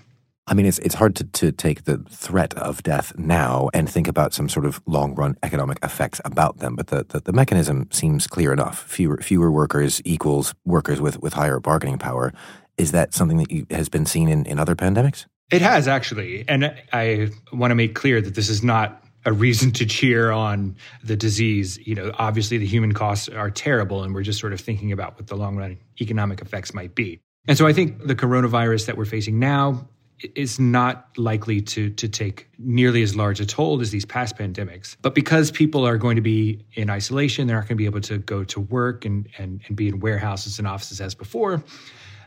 I 0.46 0.54
mean, 0.54 0.66
it's 0.66 0.78
it's 0.80 0.96
hard 0.96 1.14
to, 1.16 1.24
to 1.24 1.52
take 1.52 1.84
the 1.84 1.98
threat 2.08 2.54
of 2.54 2.82
death 2.82 3.16
now 3.16 3.70
and 3.72 3.88
think 3.88 4.08
about 4.08 4.34
some 4.34 4.48
sort 4.48 4.66
of 4.66 4.80
long 4.86 5.14
run 5.14 5.36
economic 5.42 5.78
effects 5.82 6.20
about 6.24 6.58
them, 6.58 6.74
but 6.74 6.88
the, 6.88 7.04
the, 7.08 7.20
the, 7.20 7.32
mechanism 7.32 7.88
seems 7.92 8.26
clear 8.26 8.52
enough. 8.52 8.82
Fewer 8.84 9.18
fewer 9.18 9.50
workers 9.50 10.02
equals 10.04 10.54
workers 10.64 11.00
with, 11.00 11.20
with 11.22 11.34
higher 11.34 11.60
bargaining 11.60 11.98
power. 11.98 12.32
Is 12.76 12.92
that 12.92 13.14
something 13.14 13.36
that 13.36 13.50
you, 13.50 13.66
has 13.70 13.88
been 13.88 14.06
seen 14.06 14.28
in, 14.28 14.44
in 14.46 14.58
other 14.58 14.74
pandemics? 14.74 15.26
It 15.52 15.62
has 15.62 15.86
actually, 15.86 16.44
and 16.48 16.74
I 16.92 17.30
want 17.52 17.70
to 17.70 17.74
make 17.74 17.94
clear 17.94 18.20
that 18.20 18.34
this 18.34 18.48
is 18.48 18.62
not 18.62 19.04
a 19.24 19.32
reason 19.32 19.70
to 19.72 19.86
cheer 19.86 20.30
on 20.30 20.76
the 21.04 21.16
disease. 21.16 21.78
You 21.78 21.94
know, 21.94 22.12
obviously 22.18 22.58
the 22.58 22.66
human 22.66 22.92
costs 22.92 23.28
are 23.28 23.50
terrible, 23.50 24.02
and 24.02 24.14
we're 24.14 24.22
just 24.22 24.40
sort 24.40 24.52
of 24.52 24.60
thinking 24.60 24.92
about 24.92 25.16
what 25.16 25.26
the 25.26 25.36
long 25.36 25.56
run 25.56 25.78
economic 26.00 26.40
effects 26.40 26.72
might 26.72 26.94
be. 26.94 27.20
And 27.46 27.58
so 27.58 27.66
I 27.66 27.72
think 27.72 28.06
the 28.06 28.14
coronavirus 28.14 28.86
that 28.86 28.96
we're 28.96 29.04
facing 29.04 29.38
now 29.38 29.88
is 30.34 30.58
not 30.58 31.16
likely 31.16 31.60
to 31.60 31.90
to 31.90 32.08
take 32.08 32.48
nearly 32.58 33.02
as 33.02 33.16
large 33.16 33.40
a 33.40 33.46
toll 33.46 33.80
as 33.80 33.90
these 33.90 34.04
past 34.04 34.36
pandemics. 34.36 34.96
But 35.02 35.14
because 35.14 35.50
people 35.50 35.86
are 35.86 35.98
going 35.98 36.16
to 36.16 36.22
be 36.22 36.64
in 36.74 36.90
isolation, 36.90 37.46
they're 37.46 37.56
not 37.56 37.68
going 37.68 37.76
to 37.76 37.82
be 37.82 37.86
able 37.86 38.00
to 38.02 38.18
go 38.18 38.44
to 38.44 38.60
work 38.60 39.04
and 39.04 39.28
and, 39.38 39.60
and 39.66 39.76
be 39.76 39.88
in 39.88 40.00
warehouses 40.00 40.58
and 40.58 40.66
offices 40.66 41.00
as 41.00 41.14
before. 41.14 41.62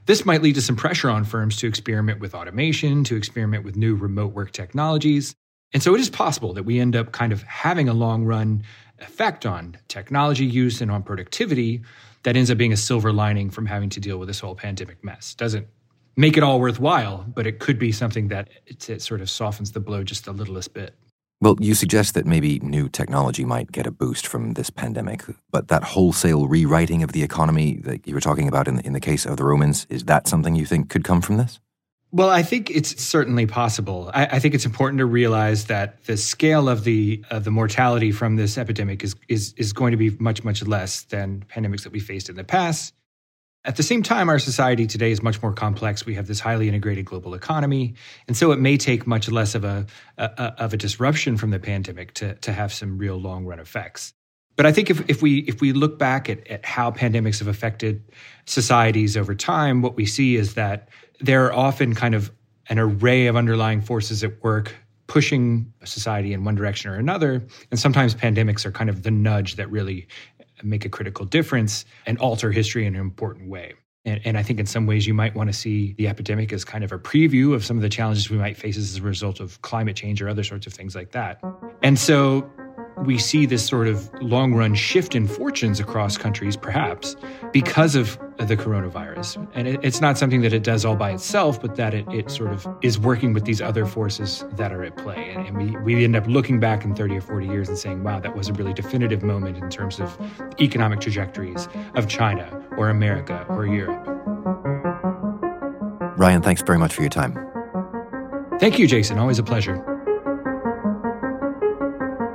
This 0.06 0.26
might 0.26 0.42
lead 0.42 0.56
to 0.56 0.62
some 0.62 0.76
pressure 0.76 1.10
on 1.10 1.24
firms 1.24 1.56
to 1.58 1.68
experiment 1.68 2.20
with 2.20 2.36
automation, 2.36 3.06
to 3.06 3.16
experiment 3.16 3.64
with 3.64 3.78
new 3.78 3.96
remote 3.96 4.34
work 4.34 4.52
technologies. 4.52 5.34
And 5.74 5.82
so 5.82 5.96
it 5.96 6.02
is 6.02 6.10
possible 6.10 6.54
that 6.54 6.64
we 6.64 6.80
end 6.80 6.96
up 6.96 7.14
kind 7.14 7.32
of 7.32 7.42
having 7.44 7.90
a 7.90 7.94
long 7.94 8.26
run 8.26 8.64
effect 9.00 9.46
on 9.46 9.78
technology 9.88 10.46
use 10.46 10.82
and 10.82 10.92
on 10.92 11.04
productivity 11.04 11.82
that 12.24 12.38
ends 12.38 12.52
up 12.52 12.58
being 12.58 12.74
a 12.74 12.78
silver 12.78 13.12
lining 13.12 13.50
from 13.50 13.66
having 13.66 13.90
to 13.90 14.00
deal 14.00 14.18
with 14.18 14.28
this 14.28 14.40
whole 14.40 14.56
pandemic 14.56 15.04
mess. 15.04 15.36
Doesn't 15.36 15.68
make 16.16 16.38
it 16.38 16.44
all 16.44 16.60
worthwhile, 16.60 17.26
but 17.34 17.48
it 17.48 17.60
could 17.60 17.80
be 17.80 17.92
something 17.92 18.28
that 18.30 18.50
it, 18.66 18.90
it 18.90 19.02
sort 19.02 19.22
of 19.22 19.30
softens 19.30 19.72
the 19.72 19.80
blow 19.80 20.04
just 20.04 20.26
the 20.26 20.34
littlest 20.34 20.74
bit. 20.74 20.96
Well, 21.42 21.58
you 21.60 21.76
suggest 21.76 22.14
that 22.14 22.26
maybe 22.26 22.60
new 22.60 22.88
technology 22.88 23.44
might 23.44 23.72
get 23.72 23.86
a 23.86 23.92
boost 23.92 24.28
from 24.28 24.54
this 24.54 24.70
pandemic, 24.70 25.24
but 25.52 25.68
that 25.68 25.84
wholesale 25.84 26.48
rewriting 26.48 27.04
of 27.04 27.12
the 27.12 27.22
economy 27.22 27.80
that 27.84 28.08
you 28.08 28.14
were 28.14 28.22
talking 28.22 28.48
about 28.48 28.68
in 28.68 28.78
the, 28.78 28.86
in 28.86 28.94
the 28.94 29.02
case 29.02 29.26
of 29.26 29.36
the 29.36 29.44
Romans, 29.44 29.86
is 29.90 30.06
that 30.06 30.26
something 30.26 30.56
you 30.56 30.66
think 30.66 30.90
could 30.90 31.04
come 31.04 31.22
from 31.22 31.36
this? 31.36 31.60
Well, 32.14 32.30
I 32.30 32.44
think 32.44 32.70
it's 32.70 33.04
certainly 33.04 33.48
possible. 33.48 34.12
I, 34.14 34.28
I, 34.28 34.40
think 34.40 34.54
it's 34.54 34.66
important 34.66 35.00
to 35.00 35.06
realize 35.06 35.66
that 35.66 36.06
the 36.06 36.16
scale 36.16 36.70
of 36.70 36.84
the 36.84 37.26
of 37.32 37.44
the 37.44 37.50
mortality 37.50 38.12
from 38.12 38.36
this 38.36 38.56
epidemic 38.56 39.04
is 39.04 39.16
is 39.28 39.54
is 39.58 39.74
going 39.74 39.92
to 39.92 39.98
be 39.98 40.12
much 40.20 40.44
much 40.44 40.64
less 40.64 41.02
than 41.06 41.44
pandemics 41.50 41.82
that 41.84 41.92
we 41.92 42.00
faced 42.00 42.30
in 42.30 42.36
the 42.36 42.44
past. 42.44 42.94
At 43.66 43.78
the 43.78 43.84
same 43.84 44.04
time, 44.04 44.28
our 44.28 44.40
society 44.40 44.86
today 44.88 45.12
is 45.12 45.24
much 45.24 45.42
more 45.42 45.54
complex. 45.54 46.06
We 46.06 46.16
have 46.16 46.28
this 46.28 46.42
highly 46.42 46.68
integrated 46.68 47.06
global 47.06 47.34
economy, 47.34 47.94
and 48.28 48.36
so 48.36 48.52
it 48.52 48.60
may 48.60 48.76
take 48.76 49.08
much 49.08 49.32
less 49.32 49.56
of 49.56 49.64
a, 49.64 49.86
a 50.18 50.24
of 50.58 50.74
a 50.74 50.78
disruption 50.78 51.38
from 51.38 51.52
the 51.52 51.60
pandemic 51.60 52.14
to 52.16 52.36
to 52.36 52.52
have 52.52 52.74
some 52.74 52.98
real 52.98 53.16
long 53.16 53.46
run 53.46 53.60
effects. 53.60 54.14
But 54.58 54.66
I 54.66 54.74
think 54.74 54.90
if, 54.90 55.10
if 55.10 55.22
we 55.22 55.40
if 55.40 55.62
we 55.62 55.72
look 55.72 55.98
back 55.98 56.30
at, 56.30 56.46
at 56.48 56.66
how 56.66 56.92
pandemics 56.92 57.40
have 57.40 57.48
affected 57.48 58.04
societies 58.46 59.16
over 59.16 59.34
time, 59.34 59.82
what 59.82 59.96
we 59.96 60.06
see 60.06 60.36
is 60.36 60.56
that 60.56 60.90
there 61.22 61.46
are 61.46 61.54
often 61.54 61.96
kind 61.96 62.16
of 62.16 62.32
an 62.68 62.80
array 62.80 63.28
of 63.28 63.38
underlying 63.38 63.82
forces 63.82 64.26
at 64.26 64.44
work 64.44 64.76
pushing 65.08 65.72
society 65.84 66.34
in 66.34 66.44
one 66.44 66.56
direction 66.56 66.90
or 66.90 66.96
another. 66.96 67.44
And 67.72 67.80
sometimes 67.80 68.16
pandemics 68.16 68.66
are 68.66 68.72
kind 68.72 68.90
of 68.90 69.04
the 69.04 69.12
nudge 69.12 69.58
that 69.58 69.70
really 69.70 70.08
make 70.68 70.86
a 70.86 70.90
critical 70.90 71.26
difference 71.26 71.86
and 72.06 72.18
alter 72.20 72.52
history 72.52 72.86
in 72.86 72.96
an 72.96 73.02
important 73.02 73.50
way. 73.50 73.74
And, 74.06 74.20
and, 74.26 74.38
I 74.38 74.44
think 74.44 74.60
in 74.60 74.66
some 74.66 74.86
ways 74.86 75.08
you 75.08 75.14
might 75.14 75.34
want 75.34 75.48
to 75.48 75.54
see 75.54 75.94
the 75.94 76.10
epidemic 76.10 76.52
as 76.52 76.66
kind 76.66 76.84
of 76.84 76.92
a 76.92 77.00
preview 77.00 77.54
of 77.54 77.64
some 77.64 77.78
of 77.78 77.84
the 77.84 77.90
challenges 77.90 78.30
we 78.30 78.38
might 78.38 78.58
face 78.58 78.76
as 78.76 78.98
a 78.98 79.02
result 79.02 79.40
of 79.40 79.62
climate 79.62 79.96
change 79.96 80.22
or 80.22 80.28
other 80.28 80.44
sorts 80.44 80.68
of 80.68 80.74
things 80.74 80.94
like 80.94 81.12
that. 81.12 81.42
And 81.84 81.98
so 81.98 82.50
we 82.98 83.18
see 83.18 83.46
this 83.46 83.66
sort 83.66 83.88
of 83.88 84.10
long 84.22 84.54
run 84.54 84.76
shift 84.76 85.16
in 85.16 85.28
fortunes 85.28 85.80
across 85.80 86.18
countries, 86.18 86.56
perhaps 86.56 87.16
because 87.52 87.96
of 87.96 88.18
the 88.38 88.58
coronavirus. 88.58 89.48
And 89.54 89.68
it, 89.68 89.80
it's 89.84 90.02
not 90.02 90.18
something 90.18 90.42
that 90.42 90.54
it 90.54 90.64
does 90.64 90.86
all 90.86 90.96
by 90.96 91.12
itself, 91.12 91.62
but 91.62 91.76
that 91.76 91.94
it, 91.94 92.08
it 92.12 92.30
sort 92.32 92.52
of 92.52 92.68
is 92.82 93.00
working 93.00 93.34
with 93.34 93.46
these 93.46 93.62
other 93.62 93.86
forces 93.86 94.46
that 94.54 94.72
are 94.72 94.84
at 94.84 94.98
play. 94.98 95.32
And, 95.32 95.48
and 95.48 95.58
we, 95.58 95.96
we 95.96 96.04
end 96.04 96.16
up 96.16 96.28
looking 96.28 96.60
back 96.60 96.84
in 96.84 96.96
30 96.96 97.18
or 97.18 97.22
40 97.22 97.48
years 97.48 97.70
and 97.70 97.78
saying, 97.78 98.04
wow, 98.04 98.20
that 98.20 98.36
was 98.36 98.50
a 98.50 98.54
really 98.54 98.74
definitive 98.74 99.24
moment 99.24 99.58
in 99.58 99.70
terms 99.70 100.00
of 100.00 100.18
economic 100.60 101.00
trajectories 101.00 101.68
of 101.96 102.08
China 102.08 102.62
or 102.78 102.90
America 102.90 103.46
or 103.50 103.66
Europe. 103.66 104.08
Ryan, 106.18 106.42
thanks 106.42 106.62
very 106.62 106.78
much 106.78 106.94
for 106.94 107.02
your 107.02 107.10
time. 107.10 107.38
Thank 108.60 108.80
you, 108.80 108.88
Jason. 108.88 109.18
Always 109.18 109.40
a 109.40 109.44
pleasure. 109.44 109.84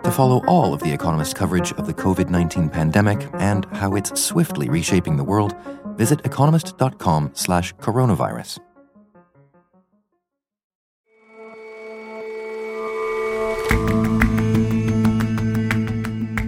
To 0.08 0.14
follow 0.14 0.42
all 0.46 0.72
of 0.72 0.80
The 0.80 0.90
Economist 0.90 1.36
coverage 1.36 1.72
of 1.74 1.86
the 1.86 1.92
COVID 1.92 2.30
19 2.30 2.70
pandemic 2.70 3.28
and 3.34 3.66
how 3.72 3.94
it's 3.94 4.18
swiftly 4.18 4.70
reshaping 4.70 5.18
the 5.18 5.22
world, 5.22 5.54
visit 5.98 6.24
economist.com 6.24 7.32
slash 7.34 7.74
coronavirus. 7.74 8.58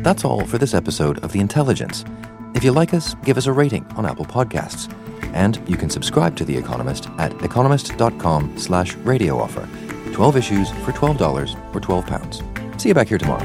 That's 0.02 0.24
all 0.24 0.46
for 0.46 0.56
this 0.56 0.72
episode 0.72 1.22
of 1.22 1.32
The 1.32 1.40
Intelligence. 1.40 2.06
If 2.54 2.64
you 2.64 2.72
like 2.72 2.94
us, 2.94 3.14
give 3.24 3.36
us 3.36 3.44
a 3.44 3.52
rating 3.52 3.84
on 3.88 4.06
Apple 4.06 4.24
Podcasts. 4.24 4.90
And 5.34 5.62
you 5.68 5.76
can 5.76 5.90
subscribe 5.90 6.34
to 6.36 6.46
The 6.46 6.56
Economist 6.56 7.10
at 7.18 7.34
economist.com 7.44 8.56
slash 8.56 8.94
radio 8.94 9.38
offer. 9.38 9.68
12 10.14 10.36
issues 10.38 10.70
for 10.70 10.92
$12 10.92 11.74
or 11.74 11.80
£12. 11.80 12.49
See 12.80 12.88
you 12.88 12.94
back 12.94 13.08
here 13.08 13.18
tomorrow. 13.18 13.44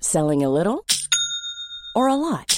Selling 0.00 0.42
a 0.42 0.50
little 0.50 0.84
or 1.94 2.08
a 2.08 2.16
lot? 2.16 2.57